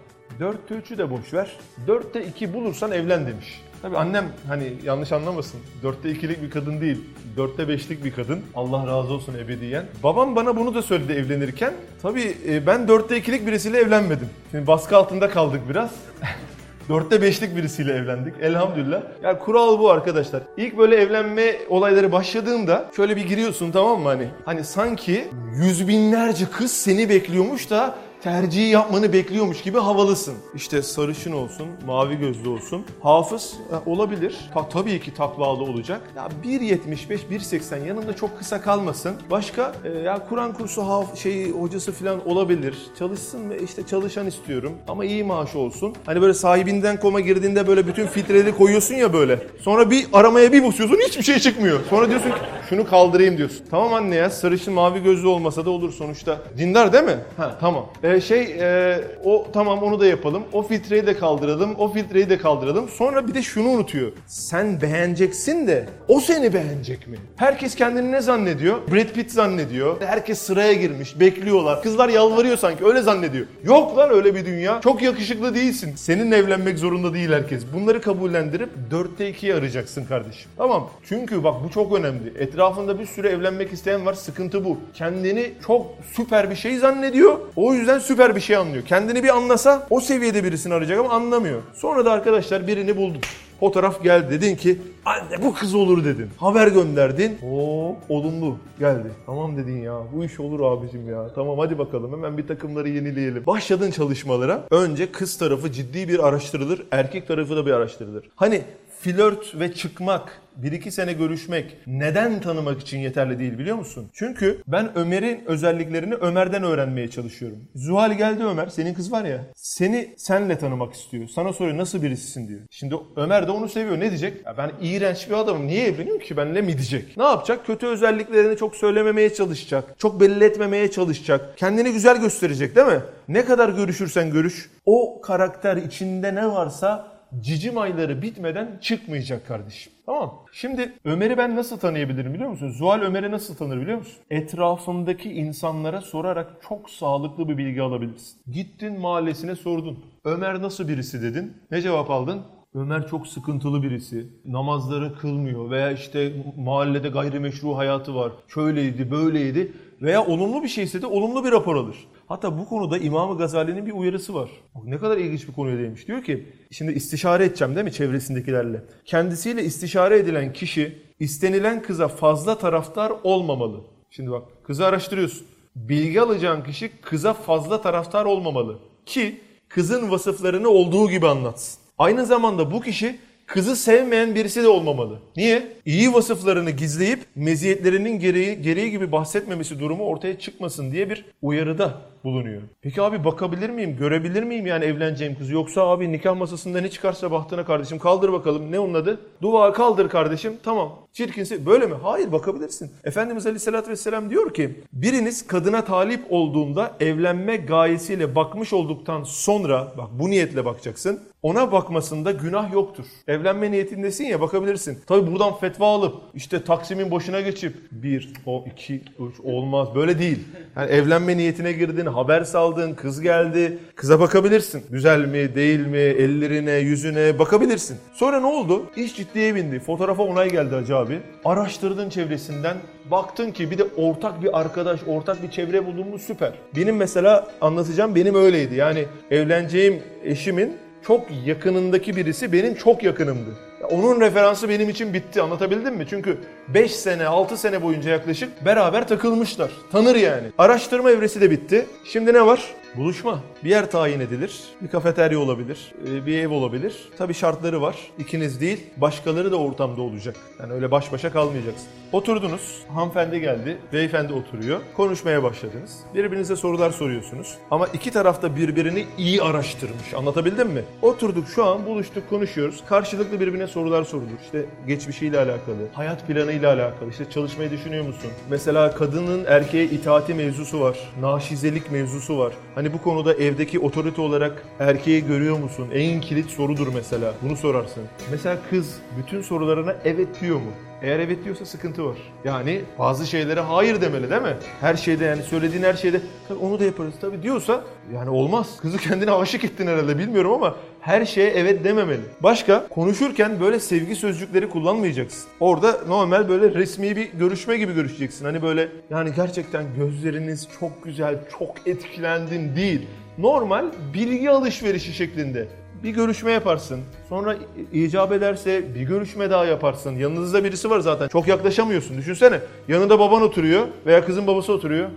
Dörtte 0.40 0.74
üçü 0.74 0.98
de 0.98 1.10
boş 1.10 1.34
ver. 1.34 1.56
Dörtte 1.86 2.24
iki 2.24 2.54
bulursan 2.54 2.92
evlen 2.92 3.26
demiş. 3.26 3.60
Tabii 3.82 3.96
annem 3.96 4.24
hani 4.48 4.72
yanlış 4.84 5.12
anlamasın. 5.12 5.60
Dörtte 5.82 6.10
ikilik 6.10 6.42
bir 6.42 6.50
kadın 6.50 6.80
değil. 6.80 7.00
Dörtte 7.36 7.68
beşlik 7.68 8.04
bir 8.04 8.12
kadın. 8.12 8.40
Allah 8.54 8.86
razı 8.86 9.12
olsun 9.12 9.34
ebediyen. 9.34 9.84
Babam 10.02 10.36
bana 10.36 10.56
bunu 10.56 10.74
da 10.74 10.82
söyledi 10.82 11.12
evlenirken. 11.12 11.72
Tabii 12.02 12.36
e, 12.48 12.66
ben 12.66 12.88
dörtte 12.88 13.16
ikilik 13.16 13.46
birisiyle 13.46 13.78
evlenmedim. 13.78 14.28
Şimdi 14.50 14.66
baskı 14.66 14.96
altında 14.96 15.30
kaldık 15.30 15.60
biraz. 15.70 15.90
Dörtte 16.88 17.22
beşlik 17.22 17.56
birisiyle 17.56 17.92
evlendik 17.92 18.34
elhamdülillah. 18.40 19.02
Yani 19.22 19.38
kural 19.38 19.78
bu 19.78 19.90
arkadaşlar. 19.90 20.42
İlk 20.56 20.78
böyle 20.78 20.96
evlenme 20.96 21.56
olayları 21.68 22.12
başladığında 22.12 22.90
şöyle 22.96 23.16
bir 23.16 23.26
giriyorsun 23.26 23.70
tamam 23.70 24.00
mı 24.00 24.08
hani? 24.08 24.28
Hani 24.44 24.64
sanki 24.64 25.24
yüz 25.54 25.88
binlerce 25.88 26.44
kız 26.44 26.72
seni 26.72 27.08
bekliyormuş 27.08 27.70
da 27.70 27.94
tercihi 28.22 28.68
yapmanı 28.68 29.12
bekliyormuş 29.12 29.62
gibi 29.62 29.78
havalısın. 29.78 30.34
İşte 30.54 30.82
sarışın 30.82 31.32
olsun, 31.32 31.66
mavi 31.86 32.18
gözlü 32.18 32.48
olsun. 32.48 32.84
Hafız 33.02 33.54
e, 33.72 33.90
olabilir. 33.90 34.36
Ta, 34.54 34.68
tabii 34.68 35.00
ki 35.00 35.14
takvalı 35.14 35.62
olacak. 35.62 36.00
Ya 36.16 36.28
1.75, 36.44 37.18
1.80 37.30 37.86
yanında 37.86 38.16
çok 38.16 38.38
kısa 38.38 38.60
kalmasın. 38.60 39.14
Başka 39.30 39.72
e, 39.84 39.98
ya 39.98 40.26
Kur'an 40.28 40.52
kursu 40.52 40.82
haf, 40.82 41.18
şey 41.18 41.50
hocası 41.50 41.92
falan 41.92 42.28
olabilir. 42.28 42.76
Çalışsın 42.98 43.50
ve 43.50 43.62
işte 43.62 43.86
çalışan 43.86 44.26
istiyorum. 44.26 44.72
Ama 44.88 45.04
iyi 45.04 45.24
maaşı 45.24 45.58
olsun. 45.58 45.94
Hani 46.06 46.22
böyle 46.22 46.34
sahibinden 46.34 47.00
koma 47.00 47.20
girdiğinde 47.20 47.66
böyle 47.66 47.86
bütün 47.86 48.06
filtreleri 48.06 48.56
koyuyorsun 48.56 48.94
ya 48.94 49.12
böyle. 49.12 49.38
Sonra 49.60 49.90
bir 49.90 50.06
aramaya 50.12 50.52
bir 50.52 50.64
basıyorsun 50.64 50.98
hiçbir 51.08 51.22
şey 51.22 51.38
çıkmıyor. 51.38 51.80
Sonra 51.90 52.08
diyorsun 52.08 52.30
ki 52.30 52.36
şunu 52.68 52.86
kaldırayım 52.86 53.38
diyorsun. 53.38 53.64
Tamam 53.70 53.94
anne 53.94 54.16
ya 54.16 54.30
sarışın 54.30 54.74
mavi 54.74 55.02
gözlü 55.02 55.26
olmasa 55.26 55.64
da 55.64 55.70
olur 55.70 55.92
sonuçta. 55.92 56.38
Dindar 56.58 56.92
değil 56.92 57.04
mi? 57.04 57.18
Ha 57.36 57.56
tamam. 57.60 57.86
Ee, 58.12 58.20
şey 58.20 58.56
e, 58.60 59.00
o 59.24 59.46
tamam 59.52 59.82
onu 59.82 60.00
da 60.00 60.06
yapalım. 60.06 60.42
O 60.52 60.62
filtreyi 60.62 61.06
de 61.06 61.16
kaldıralım. 61.16 61.74
O 61.78 61.92
filtreyi 61.92 62.30
de 62.30 62.38
kaldıralım. 62.38 62.88
Sonra 62.88 63.28
bir 63.28 63.34
de 63.34 63.42
şunu 63.42 63.68
unutuyor. 63.68 64.12
Sen 64.26 64.80
beğeneceksin 64.80 65.66
de 65.66 65.86
o 66.08 66.20
seni 66.20 66.54
beğenecek 66.54 67.06
mi? 67.08 67.16
Herkes 67.36 67.74
kendini 67.74 68.12
ne 68.12 68.20
zannediyor? 68.20 68.76
Brad 68.92 69.08
Pitt 69.14 69.30
zannediyor. 69.30 70.00
Herkes 70.00 70.38
sıraya 70.38 70.72
girmiş. 70.72 71.20
Bekliyorlar. 71.20 71.82
Kızlar 71.82 72.08
yalvarıyor 72.08 72.56
sanki. 72.56 72.84
Öyle 72.84 73.02
zannediyor. 73.02 73.46
Yok 73.64 73.98
lan 73.98 74.10
öyle 74.10 74.34
bir 74.34 74.46
dünya. 74.46 74.80
Çok 74.80 75.02
yakışıklı 75.02 75.54
değilsin. 75.54 75.92
Seninle 75.96 76.36
evlenmek 76.36 76.78
zorunda 76.78 77.14
değil 77.14 77.32
herkes. 77.32 77.62
Bunları 77.74 78.00
kabullendirip 78.00 78.70
dörtte 78.90 79.28
ikiyi 79.28 79.54
arayacaksın 79.54 80.04
kardeşim. 80.04 80.50
Tamam. 80.56 80.90
Çünkü 81.08 81.44
bak 81.44 81.54
bu 81.64 81.70
çok 81.70 81.98
önemli. 81.98 82.32
Etrafında 82.38 82.98
bir 82.98 83.06
sürü 83.06 83.28
evlenmek 83.28 83.72
isteyen 83.72 84.06
var. 84.06 84.14
Sıkıntı 84.14 84.64
bu. 84.64 84.78
Kendini 84.94 85.52
çok 85.66 85.86
süper 86.16 86.50
bir 86.50 86.56
şey 86.56 86.76
zannediyor. 86.76 87.38
O 87.56 87.74
yüzden 87.74 87.98
süper 88.02 88.36
bir 88.36 88.40
şey 88.40 88.56
anlıyor. 88.56 88.84
Kendini 88.84 89.22
bir 89.22 89.36
anlasa 89.36 89.86
o 89.90 90.00
seviyede 90.00 90.44
birisini 90.44 90.74
arayacak 90.74 90.98
ama 90.98 91.10
anlamıyor. 91.10 91.62
Sonra 91.74 92.04
da 92.04 92.12
arkadaşlar 92.12 92.66
birini 92.66 92.96
buldun. 92.96 93.20
Fotoğraf 93.60 94.02
geldi 94.02 94.30
dedin 94.30 94.56
ki 94.56 94.78
anne 95.04 95.42
bu 95.42 95.54
kız 95.54 95.74
olur 95.74 96.04
dedin. 96.04 96.28
Haber 96.36 96.68
gönderdin. 96.68 97.38
Oo 97.52 97.96
olumlu 98.08 98.56
geldi. 98.78 99.08
Tamam 99.26 99.56
dedin 99.56 99.82
ya 99.82 99.98
bu 100.14 100.24
iş 100.24 100.40
olur 100.40 100.60
abicim 100.60 101.08
ya. 101.10 101.28
Tamam 101.34 101.58
hadi 101.58 101.78
bakalım 101.78 102.12
hemen 102.12 102.38
bir 102.38 102.46
takımları 102.46 102.88
yenileyelim. 102.88 103.46
Başladın 103.46 103.90
çalışmalara. 103.90 104.64
Önce 104.70 105.12
kız 105.12 105.38
tarafı 105.38 105.72
ciddi 105.72 106.08
bir 106.08 106.28
araştırılır. 106.28 106.82
Erkek 106.90 107.28
tarafı 107.28 107.56
da 107.56 107.66
bir 107.66 107.72
araştırılır. 107.72 108.24
Hani 108.36 108.62
flört 109.00 109.60
ve 109.60 109.74
çıkmak, 109.74 110.41
bir 110.56 110.72
iki 110.72 110.90
sene 110.90 111.12
görüşmek 111.12 111.76
neden 111.86 112.40
tanımak 112.40 112.80
için 112.80 112.98
yeterli 112.98 113.38
değil 113.38 113.58
biliyor 113.58 113.76
musun? 113.76 114.10
Çünkü 114.12 114.62
ben 114.66 114.98
Ömer'in 114.98 115.44
özelliklerini 115.46 116.14
Ömer'den 116.14 116.62
öğrenmeye 116.62 117.10
çalışıyorum. 117.10 117.58
Zuhal 117.74 118.12
geldi 118.12 118.44
Ömer, 118.44 118.66
senin 118.66 118.94
kız 118.94 119.12
var 119.12 119.24
ya, 119.24 119.44
seni 119.54 120.14
senle 120.16 120.58
tanımak 120.58 120.94
istiyor. 120.94 121.28
Sana 121.28 121.52
soruyor 121.52 121.78
nasıl 121.78 122.02
birisisin 122.02 122.48
diyor. 122.48 122.60
Şimdi 122.70 122.94
Ömer 123.16 123.46
de 123.46 123.50
onu 123.50 123.68
seviyor. 123.68 124.00
Ne 124.00 124.08
diyecek? 124.08 124.46
Ya 124.46 124.56
ben 124.58 124.70
iğrenç 124.82 125.28
bir 125.28 125.34
adamım. 125.34 125.66
Niye 125.66 125.86
evleniyorum 125.86 126.22
ki 126.22 126.36
benimle 126.36 126.62
mi 126.62 126.72
diyecek? 126.78 127.16
Ne 127.16 127.24
yapacak? 127.24 127.66
Kötü 127.66 127.86
özelliklerini 127.86 128.56
çok 128.56 128.76
söylememeye 128.76 129.34
çalışacak. 129.34 129.94
Çok 129.98 130.20
belli 130.20 130.44
etmemeye 130.44 130.90
çalışacak. 130.90 131.58
Kendini 131.58 131.92
güzel 131.92 132.20
gösterecek 132.20 132.76
değil 132.76 132.86
mi? 132.86 133.00
Ne 133.28 133.44
kadar 133.44 133.68
görüşürsen 133.68 134.30
görüş, 134.30 134.70
o 134.86 135.20
karakter 135.20 135.76
içinde 135.76 136.34
ne 136.34 136.46
varsa 136.48 137.12
cicim 137.40 137.78
ayları 137.78 138.22
bitmeden 138.22 138.78
çıkmayacak 138.80 139.46
kardeşim. 139.46 139.92
Tamam. 140.06 140.44
Şimdi 140.52 140.92
Ömer'i 141.04 141.38
ben 141.38 141.56
nasıl 141.56 141.78
tanıyabilirim 141.78 142.34
biliyor 142.34 142.50
musun? 142.50 142.70
Zuhal 142.70 143.00
Ömer'i 143.00 143.30
nasıl 143.30 143.54
tanır 143.56 143.80
biliyor 143.80 143.98
musun? 143.98 144.16
Etrafındaki 144.30 145.32
insanlara 145.32 146.00
sorarak 146.00 146.50
çok 146.68 146.90
sağlıklı 146.90 147.48
bir 147.48 147.58
bilgi 147.58 147.82
alabilirsin. 147.82 148.40
Gittin 148.52 149.00
mahallesine 149.00 149.56
sordun. 149.56 150.04
Ömer 150.24 150.62
nasıl 150.62 150.88
birisi 150.88 151.22
dedin. 151.22 151.56
Ne 151.70 151.82
cevap 151.82 152.10
aldın? 152.10 152.42
Ömer 152.74 153.06
çok 153.06 153.26
sıkıntılı 153.26 153.82
birisi. 153.82 154.26
Namazları 154.44 155.14
kılmıyor 155.18 155.70
veya 155.70 155.92
işte 155.92 156.32
mahallede 156.56 157.08
gayrimeşru 157.08 157.76
hayatı 157.76 158.14
var. 158.14 158.32
Şöyleydi, 158.48 159.10
böyleydi. 159.10 159.72
Veya 160.02 160.26
olumlu 160.26 160.62
bir 160.62 160.68
şeyse 160.68 161.02
de 161.02 161.06
olumlu 161.06 161.44
bir 161.44 161.52
rapor 161.52 161.76
alır. 161.76 161.96
Hatta 162.26 162.58
bu 162.58 162.68
konuda 162.68 162.98
İmam-ı 162.98 163.38
Gazali'nin 163.38 163.86
bir 163.86 163.92
uyarısı 163.92 164.34
var. 164.34 164.50
Bak 164.74 164.84
ne 164.84 164.98
kadar 164.98 165.16
ilginç 165.16 165.48
bir 165.48 165.52
konuya 165.52 165.78
değinmiş. 165.78 166.08
Diyor 166.08 166.22
ki 166.24 166.48
şimdi 166.70 166.92
istişare 166.92 167.44
edeceğim 167.44 167.74
değil 167.74 167.84
mi 167.84 167.92
çevresindekilerle. 167.92 168.82
Kendisiyle 169.04 169.64
istişare 169.64 170.18
edilen 170.18 170.52
kişi 170.52 171.02
istenilen 171.20 171.82
kıza 171.82 172.08
fazla 172.08 172.58
taraftar 172.58 173.12
olmamalı. 173.24 173.80
Şimdi 174.10 174.30
bak 174.30 174.42
kızı 174.64 174.86
araştırıyorsun. 174.86 175.46
Bilgi 175.76 176.20
alacağın 176.20 176.62
kişi 176.62 176.90
kıza 177.02 177.32
fazla 177.32 177.82
taraftar 177.82 178.24
olmamalı. 178.24 178.78
Ki 179.06 179.40
kızın 179.68 180.10
vasıflarını 180.10 180.68
olduğu 180.68 181.10
gibi 181.10 181.26
anlatsın. 181.26 181.80
Aynı 181.98 182.26
zamanda 182.26 182.70
bu 182.70 182.80
kişi 182.80 183.18
kızı 183.52 183.76
sevmeyen 183.76 184.34
birisi 184.34 184.62
de 184.62 184.68
olmamalı. 184.68 185.18
Niye? 185.36 185.68
İyi 185.86 186.14
vasıflarını 186.14 186.70
gizleyip 186.70 187.20
meziyetlerinin 187.34 188.18
gereği, 188.18 188.62
gereği 188.62 188.90
gibi 188.90 189.12
bahsetmemesi 189.12 189.80
durumu 189.80 190.04
ortaya 190.04 190.38
çıkmasın 190.38 190.92
diye 190.92 191.10
bir 191.10 191.24
uyarıda 191.42 192.00
bulunuyor. 192.24 192.62
Peki 192.82 193.02
abi 193.02 193.24
bakabilir 193.24 193.70
miyim, 193.70 193.96
görebilir 193.96 194.42
miyim 194.42 194.66
yani 194.66 194.84
evleneceğim 194.84 195.34
kızı? 195.38 195.52
Yoksa 195.52 195.82
abi 195.82 196.12
nikah 196.12 196.36
masasında 196.36 196.80
ne 196.80 196.90
çıkarsa 196.90 197.30
bahtına 197.30 197.64
kardeşim 197.64 197.98
kaldır 197.98 198.32
bakalım. 198.32 198.72
Ne 198.72 198.78
onun 198.78 198.94
adı? 198.94 199.20
Dua 199.42 199.72
kaldır 199.72 200.08
kardeşim. 200.08 200.52
Tamam. 200.62 200.92
Çirkinse 201.12 201.66
böyle 201.66 201.86
mi? 201.86 201.94
Hayır 202.02 202.32
bakabilirsin. 202.32 202.90
Efendimiz 203.04 203.46
Aleyhisselatü 203.46 203.90
Vesselam 203.90 204.30
diyor 204.30 204.54
ki 204.54 204.80
biriniz 204.92 205.46
kadına 205.46 205.84
talip 205.84 206.22
olduğunda 206.30 206.92
evlenme 207.00 207.56
gayesiyle 207.56 208.34
bakmış 208.34 208.72
olduktan 208.72 209.24
sonra 209.24 209.92
bak 209.98 210.08
bu 210.12 210.30
niyetle 210.30 210.64
bakacaksın. 210.64 211.20
Ona 211.42 211.72
bakmasında 211.72 212.32
günah 212.32 212.72
yoktur. 212.72 213.04
Evlenme 213.28 213.70
niyetindesin 213.70 214.24
ya 214.24 214.40
bakabilirsin. 214.40 214.98
Tabi 215.06 215.32
buradan 215.32 215.54
fetva 215.58 215.94
alıp 215.94 216.14
işte 216.34 216.64
Taksim'in 216.64 217.10
başına 217.10 217.40
geçip 217.40 217.74
bir, 217.92 218.32
o 218.46 218.64
iki, 218.72 218.94
üç 218.94 219.40
olmaz. 219.44 219.88
Böyle 219.94 220.18
değil. 220.18 220.38
Yani 220.76 220.90
evlenme 220.90 221.36
niyetine 221.36 221.72
girdin, 221.72 222.06
haber 222.12 222.44
saldın, 222.44 222.94
kız 222.94 223.20
geldi. 223.20 223.78
Kıza 223.96 224.20
bakabilirsin. 224.20 224.82
Güzel 224.90 225.20
mi, 225.24 225.54
değil 225.54 225.86
mi, 225.86 225.98
ellerine, 225.98 226.72
yüzüne 226.72 227.38
bakabilirsin. 227.38 227.96
Sonra 228.12 228.40
ne 228.40 228.46
oldu? 228.46 228.82
İş 228.96 229.16
ciddiye 229.16 229.54
bindi. 229.54 229.80
Fotoğrafa 229.80 230.22
onay 230.22 230.50
geldi 230.50 230.74
Hacı 230.74 230.96
abi. 230.96 231.20
Araştırdın 231.44 232.10
çevresinden. 232.10 232.76
Baktın 233.10 233.50
ki 233.50 233.70
bir 233.70 233.78
de 233.78 233.84
ortak 233.96 234.42
bir 234.42 234.60
arkadaş, 234.60 235.00
ortak 235.06 235.42
bir 235.42 235.50
çevre 235.50 235.86
buldun 235.86 236.08
mu 236.08 236.18
süper. 236.18 236.52
Benim 236.76 236.96
mesela 236.96 237.48
anlatacağım 237.60 238.14
benim 238.14 238.34
öyleydi. 238.34 238.74
Yani 238.74 239.04
evleneceğim 239.30 240.02
eşimin 240.24 240.76
çok 241.06 241.26
yakınındaki 241.46 242.16
birisi 242.16 242.52
benim 242.52 242.74
çok 242.74 243.02
yakınımdı. 243.02 243.50
Onun 243.90 244.20
referansı 244.20 244.68
benim 244.68 244.88
için 244.88 245.14
bitti 245.14 245.42
anlatabildim 245.42 245.94
mi? 245.94 246.06
Çünkü 246.10 246.38
5 246.68 246.92
sene 246.96 247.26
6 247.26 247.56
sene 247.56 247.82
boyunca 247.82 248.10
yaklaşık 248.10 248.64
beraber 248.64 249.08
takılmışlar. 249.08 249.70
Tanır 249.92 250.16
yani. 250.16 250.46
Araştırma 250.58 251.10
evresi 251.10 251.40
de 251.40 251.50
bitti. 251.50 251.86
Şimdi 252.04 252.32
ne 252.34 252.46
var? 252.46 252.62
Buluşma. 252.96 253.40
Bir 253.64 253.70
yer 253.70 253.90
tayin 253.90 254.20
edilir. 254.20 254.60
Bir 254.82 254.88
kafeterya 254.88 255.38
olabilir. 255.38 255.92
e, 256.12 256.26
Bir 256.26 256.38
ev 256.38 256.50
olabilir. 256.50 257.08
Tabii 257.18 257.34
şartları 257.34 257.82
var. 257.82 257.96
İkiniz 258.18 258.60
değil, 258.60 258.86
başkaları 258.96 259.52
da 259.52 259.56
ortamda 259.56 260.02
olacak. 260.02 260.36
Yani 260.60 260.72
öyle 260.72 260.90
baş 260.90 261.12
başa 261.12 261.32
kalmayacaksın. 261.32 261.86
Oturdunuz. 262.12 262.82
Hanımefendi 262.94 263.40
geldi. 263.40 263.78
Beyefendi 263.92 264.32
oturuyor. 264.32 264.80
Konuşmaya 264.96 265.42
başladınız. 265.42 265.98
Birbirinize 266.14 266.56
sorular 266.56 266.90
soruyorsunuz. 266.90 267.54
Ama 267.70 267.86
iki 267.86 268.10
tarafta 268.10 268.56
birbirini 268.56 269.04
iyi 269.18 269.42
araştırmış. 269.42 270.14
Anlatabildim 270.16 270.68
mi? 270.68 270.82
Oturduk 271.02 271.48
şu 271.54 271.64
an 271.64 271.86
buluştuk 271.86 272.30
konuşuyoruz. 272.30 272.82
Karşılıklı 272.88 273.40
birbirine 273.40 273.66
sorular 273.66 274.04
sorulur. 274.04 274.38
İşte 274.44 274.64
geçmişiyle 274.86 275.38
alakalı, 275.38 275.88
hayat 275.92 276.26
planıyla 276.52 276.74
alakalı. 276.74 277.10
İşte 277.10 277.30
çalışmayı 277.30 277.70
düşünüyor 277.70 278.04
musun? 278.04 278.30
Mesela 278.50 278.94
kadının 278.94 279.44
erkeğe 279.44 279.84
itaati 279.84 280.34
mevzusu 280.34 280.80
var. 280.80 280.98
Naşizelik 281.20 281.90
mevzusu 281.92 282.38
var. 282.38 282.52
Hani 282.74 282.92
bu 282.92 283.02
konuda 283.02 283.34
evdeki 283.34 283.78
otorite 283.78 284.20
olarak 284.20 284.62
erkeği 284.80 285.26
görüyor 285.26 285.58
musun? 285.58 285.88
En 285.94 286.20
kilit 286.20 286.50
sorudur 286.50 286.88
mesela. 286.94 287.34
Bunu 287.42 287.56
sorarsın. 287.56 288.02
Mesela 288.30 288.58
kız 288.70 288.98
bütün 289.18 289.42
sorularına 289.42 289.94
evet 290.04 290.28
diyor 290.40 290.56
mu? 290.56 290.72
Eğer 291.02 291.18
evet 291.18 291.44
diyorsa 291.44 291.64
sıkıntı 291.66 292.06
var. 292.06 292.16
Yani 292.44 292.80
bazı 292.98 293.26
şeylere 293.26 293.60
hayır 293.60 294.00
demeli 294.00 294.30
değil 294.30 294.42
mi? 294.42 294.56
Her 294.80 294.94
şeyde 294.94 295.24
yani 295.24 295.42
söylediğin 295.42 295.82
her 295.82 295.94
şeyde 295.94 296.20
tabii 296.48 296.58
onu 296.58 296.80
da 296.80 296.84
yaparız 296.84 297.14
tabii 297.20 297.42
diyorsa 297.42 297.84
yani 298.14 298.30
olmaz. 298.30 298.76
Kızı 298.80 298.98
kendine 298.98 299.30
aşık 299.30 299.64
ettin 299.64 299.86
herhalde 299.86 300.18
bilmiyorum 300.18 300.52
ama 300.52 300.76
her 301.00 301.24
şeye 301.24 301.50
evet 301.50 301.84
dememeli. 301.84 302.22
Başka 302.40 302.88
konuşurken 302.88 303.60
böyle 303.60 303.80
sevgi 303.80 304.16
sözcükleri 304.16 304.68
kullanmayacaksın. 304.68 305.50
Orada 305.60 306.00
normal 306.08 306.48
böyle 306.48 306.74
resmi 306.74 307.16
bir 307.16 307.32
görüşme 307.32 307.76
gibi 307.76 307.94
görüşeceksin. 307.94 308.44
Hani 308.44 308.62
böyle 308.62 308.88
yani 309.10 309.30
gerçekten 309.36 309.84
gözleriniz 309.96 310.68
çok 310.80 311.04
güzel, 311.04 311.38
çok 311.58 311.74
etkilendim 311.86 312.76
değil. 312.76 313.06
Normal 313.38 313.84
bilgi 314.14 314.50
alışverişi 314.50 315.12
şeklinde 315.12 315.68
bir 316.02 316.10
görüşme 316.10 316.52
yaparsın. 316.52 317.00
Sonra 317.28 317.56
icap 317.92 318.32
ederse 318.32 318.94
bir 318.94 319.00
görüşme 319.02 319.50
daha 319.50 319.64
yaparsın. 319.64 320.16
Yanınızda 320.16 320.64
birisi 320.64 320.90
var 320.90 321.00
zaten. 321.00 321.28
Çok 321.28 321.48
yaklaşamıyorsun. 321.48 322.18
Düşünsene. 322.18 322.60
Yanında 322.88 323.18
baban 323.18 323.42
oturuyor 323.42 323.86
veya 324.06 324.24
kızın 324.26 324.46
babası 324.46 324.72
oturuyor. 324.72 325.08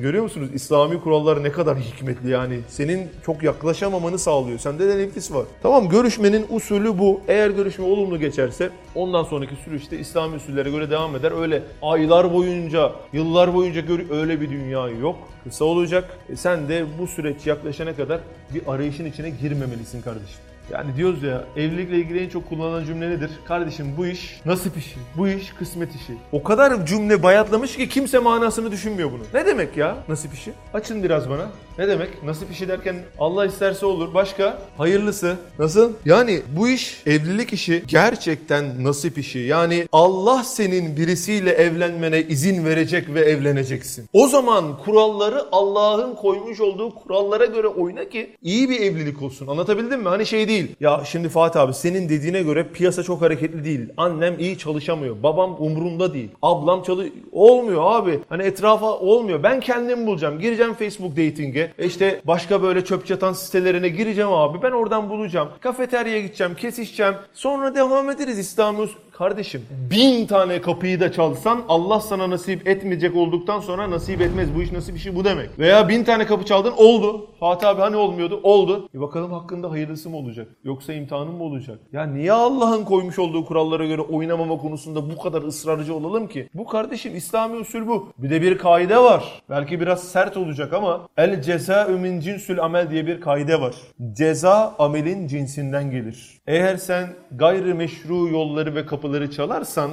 Görüyor 0.00 0.22
musunuz 0.22 0.48
İslami 0.54 1.00
kurallar 1.00 1.42
ne 1.42 1.52
kadar 1.52 1.78
hikmetli 1.78 2.30
yani. 2.30 2.60
Senin 2.68 3.08
çok 3.26 3.42
yaklaşamamanı 3.42 4.18
sağlıyor. 4.18 4.58
Sende 4.58 4.88
de 4.88 4.98
nefis 4.98 5.32
var. 5.32 5.44
Tamam 5.62 5.88
görüşmenin 5.88 6.46
usulü 6.50 6.98
bu. 6.98 7.20
Eğer 7.28 7.50
görüşme 7.50 7.84
olumlu 7.84 8.18
geçerse 8.20 8.70
ondan 8.94 9.24
sonraki 9.24 9.56
süreçte 9.64 9.98
İslami 9.98 10.36
usullere 10.36 10.70
göre 10.70 10.90
devam 10.90 11.16
eder. 11.16 11.32
Öyle 11.40 11.62
aylar 11.82 12.32
boyunca, 12.34 12.92
yıllar 13.12 13.54
boyunca 13.54 13.82
öyle 14.10 14.40
bir 14.40 14.50
dünya 14.50 14.88
yok. 14.88 15.16
Kısa 15.44 15.64
olacak. 15.64 16.18
E 16.28 16.36
sen 16.36 16.68
de 16.68 16.84
bu 16.98 17.06
süreç 17.06 17.46
yaklaşana 17.46 17.96
kadar 17.96 18.20
bir 18.54 18.62
arayışın 18.66 19.04
içine 19.04 19.30
girmemelisin 19.30 20.02
kardeşim. 20.02 20.45
Yani 20.72 20.96
diyoruz 20.96 21.22
ya 21.22 21.44
evlilikle 21.56 21.96
ilgili 21.96 22.24
en 22.24 22.28
çok 22.28 22.48
kullanılan 22.48 22.84
cümle 22.84 23.10
nedir? 23.10 23.30
Kardeşim 23.48 23.86
bu 23.96 24.06
iş 24.06 24.40
nasip 24.44 24.76
işi, 24.76 24.96
bu 25.16 25.28
iş 25.28 25.50
kısmet 25.50 25.94
işi. 25.94 26.14
O 26.32 26.42
kadar 26.42 26.86
cümle 26.86 27.22
bayatlamış 27.22 27.76
ki 27.76 27.88
kimse 27.88 28.18
manasını 28.18 28.72
düşünmüyor 28.72 29.12
bunu. 29.12 29.22
Ne 29.34 29.46
demek 29.46 29.76
ya 29.76 29.96
nasip 30.08 30.34
işi? 30.34 30.52
Açın 30.74 31.02
biraz 31.02 31.30
bana. 31.30 31.50
Ne 31.78 31.88
demek? 31.88 32.22
Nasip 32.24 32.52
işi 32.52 32.68
derken 32.68 32.96
Allah 33.18 33.46
isterse 33.46 33.86
olur. 33.86 34.14
Başka? 34.14 34.58
Hayırlısı. 34.78 35.36
Nasıl? 35.58 35.92
Yani 36.04 36.42
bu 36.56 36.68
iş 36.68 37.02
evlilik 37.06 37.52
işi 37.52 37.82
gerçekten 37.88 38.84
nasip 38.84 39.18
işi. 39.18 39.38
Yani 39.38 39.88
Allah 39.92 40.44
senin 40.44 40.96
birisiyle 40.96 41.50
evlenmene 41.50 42.22
izin 42.22 42.64
verecek 42.64 43.14
ve 43.14 43.20
evleneceksin. 43.20 44.08
O 44.12 44.28
zaman 44.28 44.78
kuralları 44.78 45.44
Allah'ın 45.52 46.14
koymuş 46.14 46.60
olduğu 46.60 46.94
kurallara 46.94 47.44
göre 47.44 47.66
oyna 47.66 48.08
ki 48.08 48.30
iyi 48.42 48.70
bir 48.70 48.80
evlilik 48.80 49.22
olsun. 49.22 49.46
Anlatabildim 49.46 50.00
mi? 50.00 50.08
Hani 50.08 50.26
şey 50.26 50.48
değil. 50.48 50.55
Ya 50.80 51.02
şimdi 51.06 51.28
Fatih 51.28 51.60
abi 51.60 51.74
senin 51.74 52.08
dediğine 52.08 52.42
göre 52.42 52.66
piyasa 52.72 53.02
çok 53.02 53.22
hareketli 53.22 53.64
değil. 53.64 53.80
Annem 53.96 54.38
iyi 54.38 54.58
çalışamıyor. 54.58 55.22
Babam 55.22 55.56
umrunda 55.58 56.14
değil. 56.14 56.30
Ablam 56.42 56.82
çalış... 56.82 57.08
Olmuyor 57.32 57.82
abi. 57.86 58.20
Hani 58.28 58.42
etrafa 58.42 58.86
olmuyor. 58.98 59.42
Ben 59.42 59.60
kendim 59.60 60.06
bulacağım. 60.06 60.38
Gireceğim 60.38 60.74
Facebook 60.74 61.10
dating'e. 61.16 61.72
E 61.78 61.86
işte 61.86 62.20
başka 62.24 62.62
böyle 62.62 62.84
çöp 62.84 63.06
çatan 63.06 63.32
sitelerine 63.32 63.88
gireceğim 63.88 64.32
abi. 64.32 64.62
Ben 64.62 64.70
oradan 64.70 65.10
bulacağım. 65.10 65.48
Kafeteryaya 65.60 66.20
gideceğim. 66.20 66.54
Kesişeceğim. 66.54 67.14
Sonra 67.32 67.74
devam 67.74 68.10
ederiz 68.10 68.38
İstanbul. 68.38 68.88
Kardeşim 69.18 69.62
bin 69.90 70.26
tane 70.26 70.60
kapıyı 70.60 71.00
da 71.00 71.12
çalsan 71.12 71.62
Allah 71.68 72.00
sana 72.00 72.30
nasip 72.30 72.68
etmeyecek 72.68 73.16
olduktan 73.16 73.60
sonra 73.60 73.90
nasip 73.90 74.20
etmez. 74.20 74.48
Bu 74.56 74.62
iş 74.62 74.72
nasip 74.72 74.96
işi 74.96 75.16
bu 75.16 75.24
demek. 75.24 75.58
Veya 75.58 75.88
bin 75.88 76.04
tane 76.04 76.26
kapı 76.26 76.44
çaldın 76.44 76.72
oldu. 76.76 77.26
Fatih 77.40 77.68
abi 77.68 77.80
hani 77.80 77.96
olmuyordu? 77.96 78.40
Oldu. 78.42 78.88
Bir 78.94 79.00
bakalım 79.00 79.32
hakkında 79.32 79.70
hayırlısı 79.70 80.10
mı 80.10 80.16
olacak? 80.16 80.48
Yoksa 80.64 80.92
imtihanın 80.92 81.34
mı 81.34 81.42
olacak? 81.42 81.78
Ya 81.92 82.06
niye 82.06 82.32
Allah'ın 82.32 82.84
koymuş 82.84 83.18
olduğu 83.18 83.44
kurallara 83.44 83.86
göre 83.86 84.00
oynamama 84.00 84.58
konusunda 84.58 85.10
bu 85.10 85.22
kadar 85.22 85.42
ısrarcı 85.42 85.94
olalım 85.94 86.28
ki? 86.28 86.48
Bu 86.54 86.66
kardeşim 86.66 87.16
İslami 87.16 87.56
usul 87.56 87.86
bu. 87.86 88.08
Bir 88.18 88.30
de 88.30 88.42
bir 88.42 88.58
kaide 88.58 88.98
var. 88.98 89.42
Belki 89.50 89.80
biraz 89.80 90.04
sert 90.04 90.36
olacak 90.36 90.72
ama 90.72 91.08
el 91.16 91.42
cezâ'ü 91.42 91.98
min 91.98 92.20
cinsül 92.20 92.60
amel 92.60 92.90
diye 92.90 93.06
bir 93.06 93.20
kaide 93.20 93.60
var. 93.60 93.74
Ceza 94.12 94.74
amelin 94.78 95.28
cinsinden 95.28 95.90
gelir. 95.90 96.35
Eğer 96.46 96.76
sen 96.76 97.08
gayrimeşru 97.32 98.28
yolları 98.28 98.74
ve 98.74 98.86
kapıları 98.86 99.30
çalarsan 99.30 99.90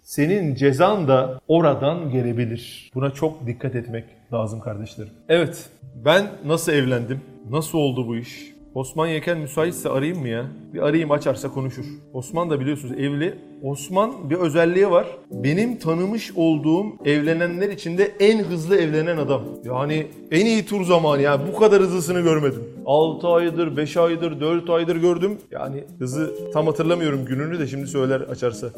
senin 0.00 0.54
cezan 0.54 1.08
da 1.08 1.40
oradan 1.48 2.10
gelebilir. 2.10 2.90
Buna 2.94 3.10
çok 3.10 3.46
dikkat 3.46 3.74
etmek 3.74 4.04
lazım 4.32 4.60
kardeşlerim. 4.60 5.12
Evet, 5.28 5.70
ben 6.04 6.26
nasıl 6.44 6.72
evlendim? 6.72 7.20
Nasıl 7.50 7.78
oldu 7.78 8.06
bu 8.06 8.16
iş? 8.16 8.51
Osman 8.74 9.06
Yeken 9.06 9.38
müsaitse 9.38 9.88
arayayım 9.88 10.20
mı 10.20 10.28
ya? 10.28 10.46
Bir 10.74 10.80
arayayım 10.80 11.10
açarsa 11.10 11.48
konuşur. 11.48 11.84
Osman 12.12 12.50
da 12.50 12.60
biliyorsunuz 12.60 12.98
evli. 12.98 13.34
Osman 13.62 14.30
bir 14.30 14.36
özelliği 14.36 14.90
var. 14.90 15.06
Benim 15.30 15.78
tanımış 15.78 16.32
olduğum 16.36 16.86
evlenenler 17.04 17.68
içinde 17.68 18.12
en 18.20 18.38
hızlı 18.38 18.76
evlenen 18.76 19.16
adam. 19.16 19.42
Yani 19.64 20.06
en 20.30 20.46
iyi 20.46 20.66
tur 20.66 20.84
zamanı 20.84 21.22
yani 21.22 21.42
bu 21.52 21.58
kadar 21.58 21.82
hızlısını 21.82 22.20
görmedim. 22.20 22.64
6 22.86 23.28
aydır, 23.28 23.76
5 23.76 23.96
aydır, 23.96 24.40
4 24.40 24.70
aydır 24.70 24.96
gördüm. 24.96 25.38
Yani 25.50 25.84
hızı 25.98 26.34
tam 26.52 26.66
hatırlamıyorum 26.66 27.24
gününü 27.24 27.58
de 27.58 27.66
şimdi 27.66 27.86
söyler 27.86 28.20
açarsa. 28.20 28.70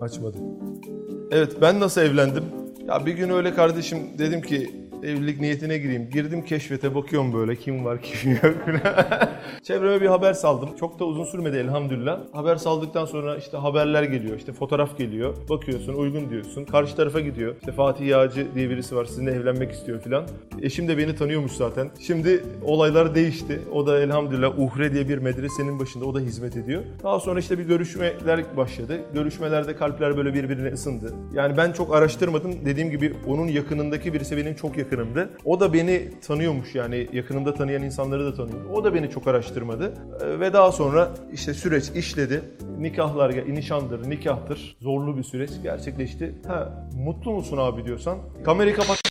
Açmadı. 0.00 0.36
Evet 1.30 1.56
ben 1.60 1.80
nasıl 1.80 2.00
evlendim? 2.00 2.44
Ya 2.88 3.06
bir 3.06 3.12
gün 3.12 3.30
öyle 3.30 3.54
kardeşim 3.54 3.98
dedim 4.18 4.42
ki 4.42 4.70
evlilik 5.04 5.40
niyetine 5.40 5.78
gireyim. 5.78 6.10
Girdim 6.10 6.44
keşfete 6.44 6.94
bakıyorum 6.94 7.32
böyle 7.32 7.56
kim 7.56 7.84
var 7.84 8.02
kim 8.02 8.30
yok. 8.32 8.42
Çevreme 9.62 10.00
bir 10.00 10.06
haber 10.06 10.32
saldım. 10.32 10.68
Çok 10.80 10.98
da 10.98 11.04
uzun 11.04 11.24
sürmedi 11.24 11.56
elhamdülillah. 11.56 12.20
Haber 12.32 12.56
saldıktan 12.56 13.04
sonra 13.04 13.36
işte 13.36 13.56
haberler 13.56 14.02
geliyor. 14.02 14.36
işte 14.38 14.52
fotoğraf 14.52 14.98
geliyor. 14.98 15.34
Bakıyorsun 15.48 15.94
uygun 15.94 16.30
diyorsun. 16.30 16.64
Karşı 16.64 16.96
tarafa 16.96 17.20
gidiyor. 17.20 17.54
İşte 17.60 17.72
Fatih 17.72 18.06
Yağcı 18.06 18.46
diye 18.54 18.70
birisi 18.70 18.96
var 18.96 19.04
sizinle 19.04 19.30
evlenmek 19.30 19.72
istiyor 19.72 20.00
filan. 20.00 20.26
Eşim 20.62 20.88
de 20.88 20.98
beni 20.98 21.16
tanıyormuş 21.16 21.52
zaten. 21.52 21.90
Şimdi 22.00 22.44
olaylar 22.64 23.14
değişti. 23.14 23.60
O 23.72 23.86
da 23.86 24.00
elhamdülillah 24.00 24.58
Uhre 24.58 24.92
diye 24.92 25.08
bir 25.08 25.18
medresenin 25.18 25.78
başında 25.78 26.04
o 26.04 26.14
da 26.14 26.20
hizmet 26.20 26.56
ediyor. 26.56 26.82
Daha 27.02 27.20
sonra 27.20 27.40
işte 27.40 27.58
bir 27.58 27.64
görüşmeler 27.64 28.56
başladı. 28.56 29.00
Görüşmelerde 29.14 29.76
kalpler 29.76 30.16
böyle 30.16 30.34
birbirine 30.34 30.72
ısındı. 30.72 31.14
Yani 31.34 31.56
ben 31.56 31.72
çok 31.72 31.94
araştırmadım. 31.94 32.52
Dediğim 32.64 32.90
gibi 32.90 33.12
onun 33.26 33.46
yakınındaki 33.46 34.14
birisi 34.14 34.36
benim 34.36 34.54
çok 34.54 34.78
yakınımdı. 34.90 35.30
O 35.44 35.60
da 35.60 35.72
beni 35.72 36.08
tanıyormuş 36.26 36.74
yani 36.74 37.08
yakınımda 37.12 37.54
tanıyan 37.54 37.82
insanları 37.82 38.24
da 38.24 38.34
tanıyor. 38.34 38.70
O 38.72 38.84
da 38.84 38.94
beni 38.94 39.10
çok 39.10 39.26
araştırmadı. 39.26 39.94
Ee, 40.20 40.40
Ve 40.40 40.52
daha 40.52 40.72
sonra 40.72 41.10
işte 41.32 41.54
süreç 41.54 41.90
işledi. 41.90 42.42
Nikahlar, 42.78 43.34
nişandır, 43.54 44.10
nikahtır. 44.10 44.76
Zorlu 44.80 45.16
bir 45.16 45.22
süreç 45.22 45.50
gerçekleşti. 45.62 46.34
Ha, 46.46 46.88
mutlu 47.04 47.32
musun 47.32 47.56
abi 47.56 47.84
diyorsan 47.84 48.18
kamerayı 48.44 48.76
kapat. 48.76 49.09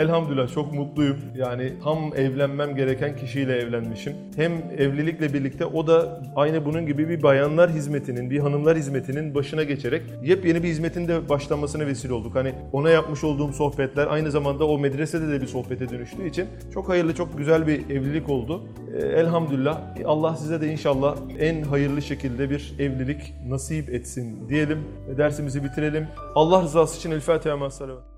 Elhamdülillah 0.00 0.48
çok 0.54 0.72
mutluyum. 0.72 1.16
Yani 1.36 1.72
tam 1.84 1.98
evlenmem 2.16 2.76
gereken 2.76 3.16
kişiyle 3.16 3.56
evlenmişim. 3.56 4.12
Hem 4.36 4.52
evlilikle 4.78 5.34
birlikte 5.34 5.66
o 5.66 5.86
da 5.86 6.22
aynı 6.36 6.64
bunun 6.64 6.86
gibi 6.86 7.08
bir 7.08 7.22
bayanlar 7.22 7.70
hizmetinin, 7.70 8.30
bir 8.30 8.38
hanımlar 8.38 8.76
hizmetinin 8.76 9.34
başına 9.34 9.62
geçerek 9.62 10.02
yepyeni 10.22 10.62
bir 10.62 10.68
hizmetin 10.68 11.08
de 11.08 11.28
başlamasına 11.28 11.86
vesile 11.86 12.12
olduk. 12.12 12.34
Hani 12.34 12.52
ona 12.72 12.90
yapmış 12.90 13.24
olduğum 13.24 13.52
sohbetler 13.52 14.06
aynı 14.06 14.30
zamanda 14.30 14.66
o 14.66 14.78
medresede 14.78 15.28
de 15.28 15.40
bir 15.40 15.46
sohbete 15.46 15.88
dönüştüğü 15.88 16.28
için 16.28 16.46
çok 16.74 16.88
hayırlı, 16.88 17.14
çok 17.14 17.38
güzel 17.38 17.66
bir 17.66 17.90
evlilik 17.90 18.28
oldu. 18.28 18.62
Ee, 18.94 19.06
Elhamdülillah. 19.06 19.80
Allah 20.04 20.36
size 20.36 20.60
de 20.60 20.72
inşallah 20.72 21.16
en 21.38 21.62
hayırlı 21.62 22.02
şekilde 22.02 22.50
bir 22.50 22.74
evlilik 22.78 23.34
nasip 23.48 23.90
etsin 23.90 24.48
diyelim 24.48 24.78
ve 25.08 25.18
dersimizi 25.18 25.64
bitirelim. 25.64 26.06
Allah 26.34 26.62
rızası 26.62 26.98
için 26.98 27.10
El 27.10 27.20
Fatiha. 27.20 27.70
salavat. 27.70 28.09